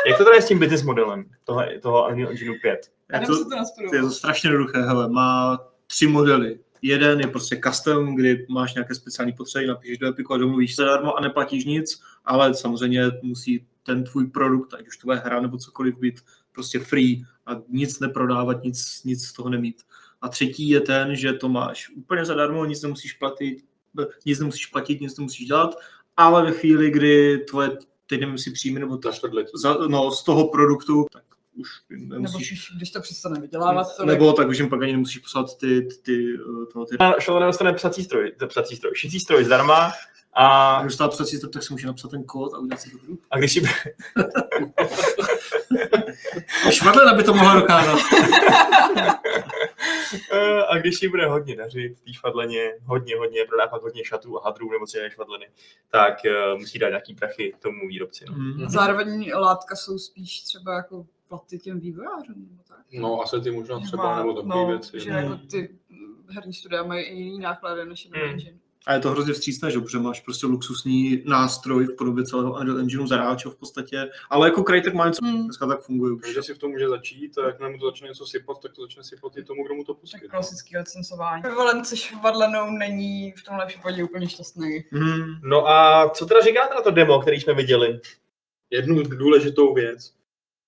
[0.07, 2.91] Jak to tady je s tím business modelem toho, toho Unreal Engineu 5?
[3.13, 3.45] Já to,
[3.91, 6.59] to je to strašně jednoduché, hele, má tři modely.
[6.83, 10.83] Jeden je prostě custom, kdy máš nějaké speciální potřeby, napíšeš do Epiku a domluvíš se
[10.83, 15.41] zadarmo a neplatíš nic, ale samozřejmě musí ten tvůj produkt, ať už to bude hra
[15.41, 16.21] nebo cokoliv být
[16.53, 19.83] prostě free a nic neprodávat, nic, nic z toho nemít.
[20.23, 23.65] A třetí je ten, že to máš úplně zadarmo, nic nemusíš platit,
[24.27, 25.75] nic nemusíš platit, nic nemusíš dělat,
[26.17, 27.71] ale ve chvíli, kdy tvoje,
[28.07, 29.51] teď nevím, jestli příjmy nebo to, čtvrtletí.
[29.63, 31.23] za, no, z toho produktu, tak
[31.57, 34.93] už Nebo nemusíš, když, když to přestane vydělávat, to nebo tak už jim pak ani
[34.93, 38.77] nemusíš poslat ty, ty, ty, eh, toho, ty A Sheldon dostane psací stroj, to psací
[38.77, 39.93] stroj, šicí stroj zdarma
[40.33, 42.99] a, když dostal psací stroj, tak si může napsat ten kód a udělat si to
[42.99, 43.25] produkt.
[43.31, 43.61] a když si,
[46.71, 47.99] Švadlen, aby to mohla dokázat.
[50.33, 54.45] Eh, a když si bude hodně dařit, tý švadleně, hodně, hodně, prodávat hodně šatů a
[54.45, 55.49] hadrů nebo co je švadleny,
[55.91, 58.25] tak uh, musí dát nějaký prachy tomu výrobci.
[58.29, 58.35] No.
[58.35, 58.69] Mm.
[58.69, 62.47] Zároveň látka jsou spíš třeba jako platy těm vývojářům.
[62.51, 62.79] Nebo tak.
[62.93, 65.01] No, asi ty možná třeba, nebo takové no, věci.
[65.01, 65.19] Že no.
[65.19, 65.79] jako ty
[66.29, 68.31] herní studia mají i jiný náklady než jeden Mm.
[68.31, 68.59] engine.
[68.87, 69.81] A je to hrozně vstřícné, že?
[69.81, 74.63] protože máš prostě luxusní nástroj v podobě celého Unreal Engineu zadáčo v podstatě, ale jako
[74.63, 75.45] Crytek má něco, Mm.
[75.45, 76.23] dneska tak funguje už.
[76.23, 78.83] Každý si v tom může začít a jakmile mu to začne něco sypat, tak to
[78.83, 80.19] začne sypat i tomu, kdo mu to Tak pustí.
[80.31, 81.43] klasický licencování.
[81.45, 84.85] Ekvivalent se švadlenou není v tomhle případě úplně šťastný.
[84.93, 85.25] Mm.
[85.43, 88.01] no a co teda říkáte na to demo, který jsme viděli?
[88.71, 90.13] Jednu důležitou věc.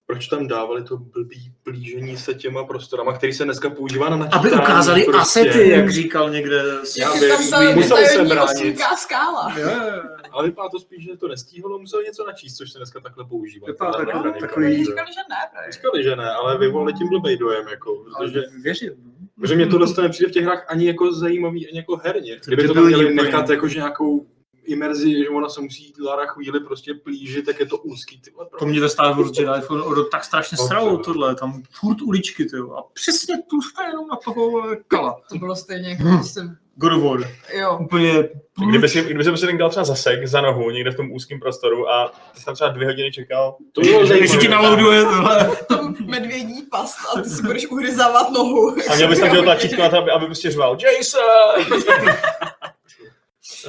[0.06, 4.24] Proč tam dávali to blbý plížení se těma prostorama, který se dneska používá na Aby
[4.28, 5.20] načítání ukázali prostě.
[5.40, 6.62] asety, jak říkal někde.
[6.98, 8.78] Já ta musel se bránit.
[8.96, 9.54] skála.
[9.58, 10.02] Jo, jo, jo.
[10.30, 13.66] Ale vypadá to spíš, že to nestíhalo, museli něco načíst, což se dneska takhle používá.
[13.66, 15.36] Vypadá takový- mechanika, takový- říkali, že ne.
[15.52, 15.72] právě.
[15.72, 18.90] Říkali, že ne, ale vyvolali tím blbej dojem, jako, protože, věřím.
[19.04, 19.12] no.
[19.40, 22.38] protože mě tohle to nepřijde v těch hrách ani jako zajímavý, ani jako herně.
[22.46, 24.26] Kdyby to tam měli nechat jakože nějakou
[24.66, 28.20] imerzi, že ona se musí Lara chvíli prostě plížit, tak je to úzký.
[28.20, 31.62] Ty vole, To mě ve Star Wars Jedi Fallen Order tak strašně sralo tohle, tam
[31.70, 32.72] furt uličky, ty jo.
[32.72, 33.56] A přesně tu
[33.86, 35.20] jenom na toho kala.
[35.28, 36.16] To bylo stejně, jako Hmm.
[36.18, 37.30] když jsem, God of War.
[37.54, 38.28] jo, Úplně...
[38.70, 41.88] Kdyby si, kdyby si ten dal třeba zasek za nohu někde v tom úzkém prostoru
[41.90, 44.40] a ty jsi tam třeba dvě hodiny čekal, To bylo Když zajímavé.
[44.40, 45.50] ti naloaduje tohle.
[45.68, 48.76] tam medvědí past a ty si budeš uhryzávat nohu.
[48.90, 51.78] a měl bys tam dělat tlačítko na to, aby, aby prostě řval Jason!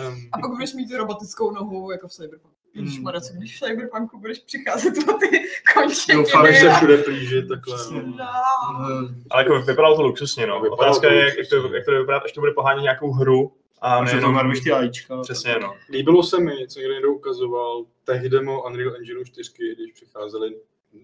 [0.07, 2.57] um, A pak budeš mít tu robotickou nohu, jako v Cyberpunku.
[2.75, 2.85] Hmm.
[2.85, 6.17] Ježišmarja, co když v Cyberpunku budeš přicházet o ty končetiny.
[6.17, 7.77] Doufám, Budeš se všude plížit takhle.
[7.91, 8.01] No.
[8.01, 9.09] No.
[9.29, 10.61] ale jako vypadalo to luxusně, no.
[10.61, 13.11] Vypadalo Otázka to je, jak to, jak to bude vypadat, až to bude pohánět nějakou
[13.11, 13.51] hru.
[13.81, 15.21] A že to narvíš ty ajíčka.
[15.21, 15.75] přesně, no.
[15.89, 20.55] Líbilo se mi, co někdo někdo ukazoval, tech demo Unreal Engine 4, když přicházely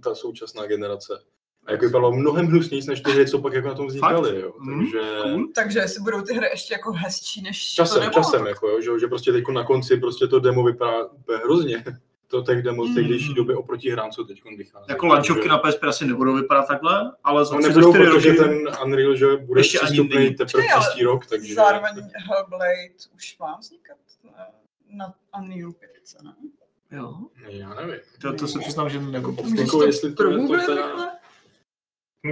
[0.04, 1.14] ta současná generace.
[1.66, 4.54] A jak vypadalo mnohem hnusnější než ty hry, co pak jako na tom vznikaly, jo.
[4.60, 5.48] Mm, Takže cool.
[5.56, 8.68] Takže jestli budou ty hry ještě jako hezčí než to časem, demo, časem, tak jako,
[8.68, 11.84] jo, že, že prostě teď na konci prostě to demo vypadá úplně hrozně.
[12.28, 12.96] To tech demo z Mm.
[12.96, 14.86] tehdejší doby oproti hrám, co teď vychází.
[14.90, 18.30] Jako lančovky na PSP asi nebudou vypadat takhle, ale za No za nebudou, čtyři protože
[18.30, 18.40] roky...
[18.44, 21.54] ten Unreal, že bude Ještě přístupný teprve příští rok, takže...
[21.54, 21.92] Zároveň
[22.30, 23.98] Hellblade už má vznikat
[24.90, 25.90] na Unreal 5,
[26.24, 26.34] ne?
[26.92, 27.14] Jo,
[27.48, 27.96] Já nevím.
[28.22, 29.36] to, to se přiznám, že jako...
[29.58, 31.12] Jako to jestli to je to teda-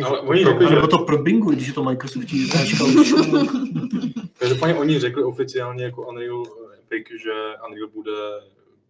[0.06, 3.14] Ale oni řekli, že to pro Bingu, když je to už.
[4.40, 6.44] Každopádně oni řekli oficiálně jako Unreal
[6.80, 7.32] Epic, že
[7.68, 8.12] Unreal bude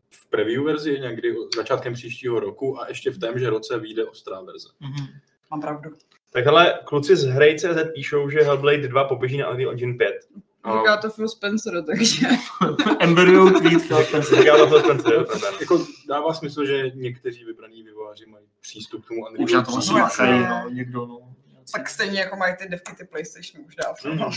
[0.10, 4.70] v preview verzi někdy začátkem příštího roku a ještě v témže roce vyjde ostrá verze.
[4.80, 5.08] Mhm.
[5.52, 5.92] Mám pravdu.
[6.32, 10.28] Tak hele, kluci z Hrej.cz píšou, že Hellblade 2 poběží na Unreal Engine 5.
[10.66, 12.28] Říká to Phil Spencer, takže
[13.00, 14.40] Embryo tweet Phil Spencer.
[14.40, 15.26] Říká to Phil Spencer.
[15.60, 19.44] Jako dává smysl, že někteří vybraní vývojáři mají přístup k tomu Unreal.
[19.44, 21.36] Už na to asi No, no, někdo, no.
[21.74, 24.26] tak stejně jako mají ty devky ty PlayStation už dávno.
[24.26, 24.32] Mhm.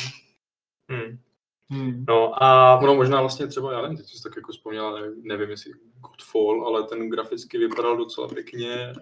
[0.91, 1.19] Hmm.
[1.71, 2.05] Hmm.
[2.09, 5.51] No a Ono možná vlastně třeba, já nevím, teď jsi tak jako vzpomněla, nevím, nevím
[5.51, 8.93] jestli Godfall, ale ten graficky vypadal docela pěkně.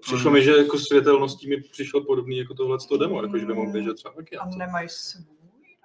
[0.00, 3.72] Přišlo mi, že jako světelností mi přišlo podobný jako tohle demo, jako že by mohl
[3.72, 4.36] běžet třeba taky.
[4.36, 5.35] A nemají svůj.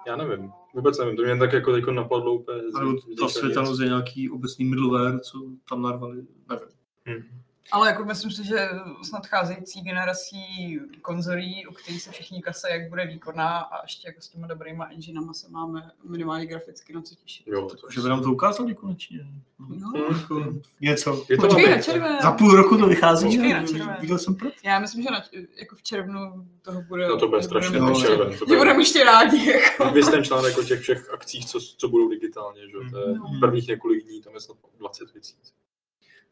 [0.08, 2.62] Já nevím, vůbec nevím, to mě tak jako teďko napadlo úplně.
[2.72, 5.38] z ta světelnost je nějaký obecný middleware, co
[5.70, 6.68] tam narvali, nevím.
[7.10, 7.42] hm.
[7.72, 8.70] Ale jako myslím si, že
[9.04, 14.22] s nadcházející generací konzolí, u kterých se všichni kasají, jak bude výkonná a ještě jako
[14.22, 17.48] s těma dobrýma enginama se máme minimálně graficky na co těšit.
[17.48, 19.20] Jo, to Že by nám to ukázali konečně.
[19.60, 19.92] No.
[19.92, 20.06] No.
[20.18, 21.26] Jako něco.
[21.30, 22.20] Je to Počkej na červené.
[22.22, 23.98] Za půl roku to vychází, Počkej na červené.
[24.02, 24.56] Viděl jsem proto.
[24.64, 25.24] Já myslím, že na,
[25.60, 27.08] jako v červnu toho bude...
[27.08, 28.38] No to bude strašně budeme ještě- červen.
[28.40, 29.90] To bude- budeme ještě rádi, jako.
[29.94, 32.72] Vy ten článek o těch všech akcích, co, co budou digitálně, že?
[32.78, 33.40] jo, to je No.
[33.40, 35.34] prvních několik dní, tam je snad 20 věcí.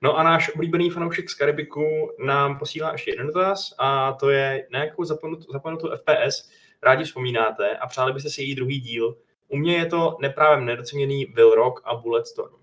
[0.01, 4.67] No a náš oblíbený fanoušek z Karibiku nám posílá ještě jeden dotaz a to je,
[4.71, 6.49] na jakou zapomenutou, zapomenutou FPS
[6.83, 9.17] rádi vzpomínáte a přáli byste si její druhý díl,
[9.49, 12.53] U mě je to neprávem nedoceněný Will Rock a Bulletstorm.
[12.53, 12.59] Uh,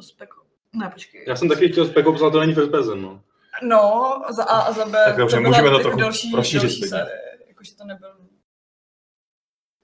[0.00, 0.28] spek...
[0.72, 1.24] Ne, počkej.
[1.28, 3.22] Já jsem taky chtěl Spec Ops, ale to není first person, no.
[3.62, 5.04] No, za A a za B.
[5.06, 7.18] Tak dobře, byla můžeme to trochu další, rozšířit další série.
[7.48, 8.08] Jakože to nebyl...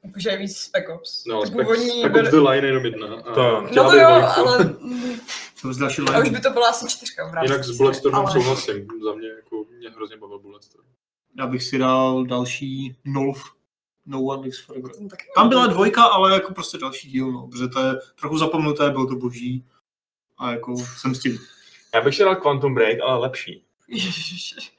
[0.04, 1.24] Jakože je víc Spec Ops.
[1.26, 3.06] No, Spec, původní Spec Ops The Line je jenom jedna.
[3.06, 4.58] A To No to jo, ale...
[5.62, 8.20] To z další A už by to byla asi čtyřka v rámci Jinak s Bulletstormem
[8.20, 8.88] ale- souhlasím.
[9.04, 10.84] Za mě, jako, mě hrozně bavil Bulletstorm.
[11.38, 13.42] Já bych si dal další Nolf.
[14.06, 14.90] No One Lives Forever.
[15.34, 19.06] Tam byla dvojka, ale jako prostě další díl, no, protože to je trochu zapomnuté, bylo
[19.06, 19.64] to boží.
[20.38, 21.38] A jako jsem s tím.
[21.94, 23.64] Já bych si dal Quantum Break, ale lepší.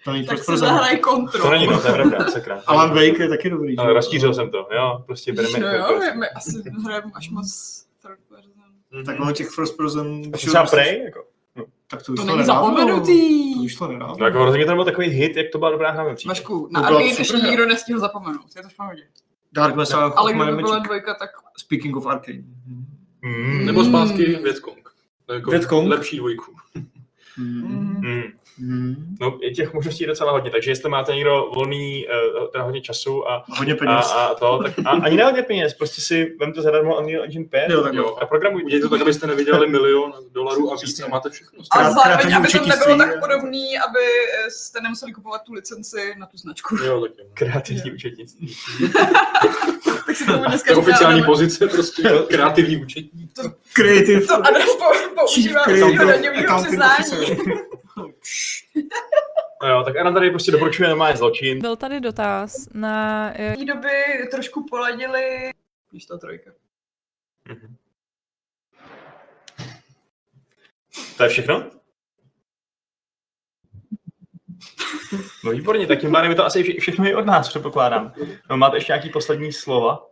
[0.03, 0.67] To není Tak first si person.
[0.69, 1.41] zahraj kontrol.
[1.43, 2.63] To není no, to je pravda, sakra.
[2.67, 3.71] Alan Wake je taky dobrý.
[3.75, 6.51] že Ale rozšířil jsem to, jo, prostě bereme No jo, my, my asi
[6.83, 7.85] hrajeme až moc
[8.89, 9.05] person.
[9.05, 10.21] Tak ono těch first person...
[10.33, 11.23] A třeba Prey, jako,
[11.87, 13.53] Tak to To není zapomenutý.
[13.55, 14.15] To vyšlo nedávno.
[14.19, 16.39] no, jako hrozně to byl takový hit, jak to byla dobrá hra ve případě.
[16.39, 17.47] Vašku, na Arcade super ještě hra.
[17.49, 19.03] nikdo nestihl zapomenout, je to v pohodě.
[19.51, 22.37] Dark Messiah Ale kdyby byla dvojka, tak Speaking of Arcade.
[23.21, 23.65] Mm.
[23.65, 24.89] Nebo zpátky Vietkong.
[25.33, 25.87] Jako Vietcong?
[25.89, 26.55] Lepší dvojku.
[27.37, 28.01] Mm.
[28.01, 28.23] Mm.
[28.59, 29.15] Mm.
[29.21, 32.05] No, je těch možností docela hodně, takže jestli máte někdo volný,
[32.39, 34.13] uh, teda hodně času a, Hodně a, peněz.
[34.15, 37.69] a to, tak a, ani ne hodně peněz, prostě si vemte zadarmo Unreal Engine 5
[37.69, 38.17] Jo, tak Jo.
[38.21, 38.65] a programujte.
[38.65, 41.59] Udějte to tak, abyste nevydělali milion dolarů a víc a máte všechno.
[41.71, 43.99] a zároveň, kreativní aby to nebylo tak podobný, aby
[44.45, 46.75] eh, jste nemuseli kupovat tu licenci na tu značku.
[46.75, 47.25] Jo, tak jo.
[47.33, 48.55] Kreativní účetnictví.
[50.05, 53.29] Tak si to dneska To oficiální pozice, prostě kreativní účetní.
[53.73, 54.21] Creative.
[54.21, 55.65] To Adam po- používá
[56.05, 57.37] daňového Accounting přiznání.
[59.63, 61.59] No jo, tak Anna tady prostě doporučuje normálně zločin.
[61.59, 63.31] Byl tady dotaz na...
[63.39, 63.89] eh, V té doby
[64.31, 65.51] trošku poladili,
[65.91, 66.51] když to trojka.
[67.45, 67.75] Mhm.
[71.17, 71.71] To je všechno?
[75.43, 78.13] No výborně, tak tím pádem je to asi vše- všechno i od nás, předpokládám.
[78.49, 80.05] No, máte ještě nějaký poslední slova?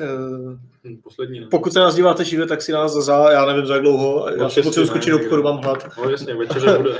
[0.00, 1.40] Eh, Poslední.
[1.40, 1.46] ne?
[1.50, 4.48] Pokud se nás díváte živě, tak si nás za, já nevím, za jak dlouho, já
[4.48, 5.88] si potřebuji skočit do obchodu, mám hlad.
[5.98, 6.98] No jasně, večeře bude.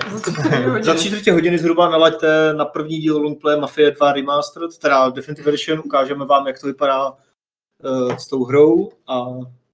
[0.82, 5.48] Za tři čtvrtě hodiny zhruba nalaďte na první díl Longplay Mafia 2 Remastered, teda Definitive
[5.48, 9.26] Edition, ukážeme vám, jak to vypadá uh, s tou hrou a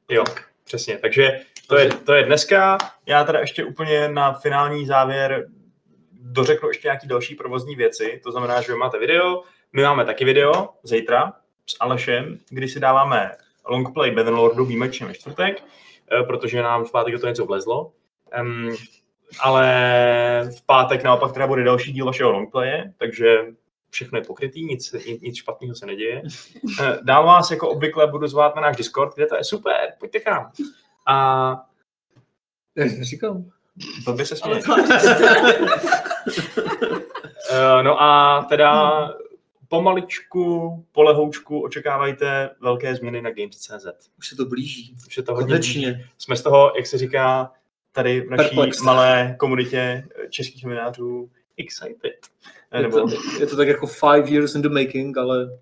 [0.08, 0.24] Jo,
[0.64, 0.98] přesně.
[0.98, 2.78] Takže to je, to je dneska.
[3.06, 5.46] Já teda ještě úplně na finální závěr
[6.12, 8.20] dořeknu ještě nějaký další provozní věci.
[8.24, 9.42] To znamená, že vy máte video,
[9.72, 11.32] my máme taky video zítra
[11.72, 15.62] s Alešem, kdy si dáváme longplay Bannerlordu výjimečně ve čtvrtek,
[16.12, 17.92] eh, protože nám v pátek do toho něco vlezlo.
[18.40, 18.76] Um,
[19.40, 19.64] ale
[20.58, 23.38] v pátek naopak teda bude další díl vašeho longplaye, takže
[23.90, 26.22] všechno je pokrytý, nic, nic, špatného se neděje.
[26.80, 30.20] Eh, Dál vás jako obvykle budu zvát na náš Discord, kde to je super, pojďte
[30.20, 30.52] k nám.
[31.06, 31.66] A
[33.00, 33.44] říkám.
[34.04, 34.62] to by se směl.
[34.62, 34.76] to
[37.82, 39.08] No a teda
[39.72, 43.86] pomaličku, polehoučku očekávajte velké změny na Games.cz.
[44.18, 44.94] Už se to blíží.
[45.06, 45.72] Už je to hodně blíž.
[45.74, 46.08] Konečně.
[46.18, 47.52] Jsme z toho, jak se říká,
[47.92, 48.84] tady v naší Perplexed.
[48.84, 52.26] malé komunitě českých novinářů excited.
[52.74, 55.58] Je Nebo, to, je to tak jako five years in the making, ale...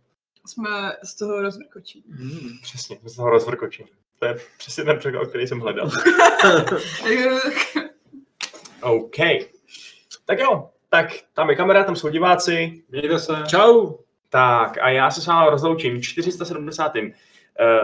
[0.46, 2.04] jsme z toho rozvrkočí.
[2.10, 2.58] Hmm.
[2.62, 3.90] přesně, jsme z toho rozvrkočení.
[4.18, 5.90] To je přesně ten překlad, který jsem hledal.
[8.82, 9.16] OK.
[10.24, 12.82] Tak jo, tak tam je kamera, tam jsou diváci.
[12.88, 13.32] Mějte se.
[13.46, 13.92] Čau.
[14.28, 16.92] Tak a já se s vámi rozloučím 470.
[16.94, 17.02] Uh,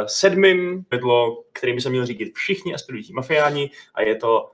[0.07, 4.51] sedmým vedlo, kterým by se měl řídit všichni aspirující mafiáni a je to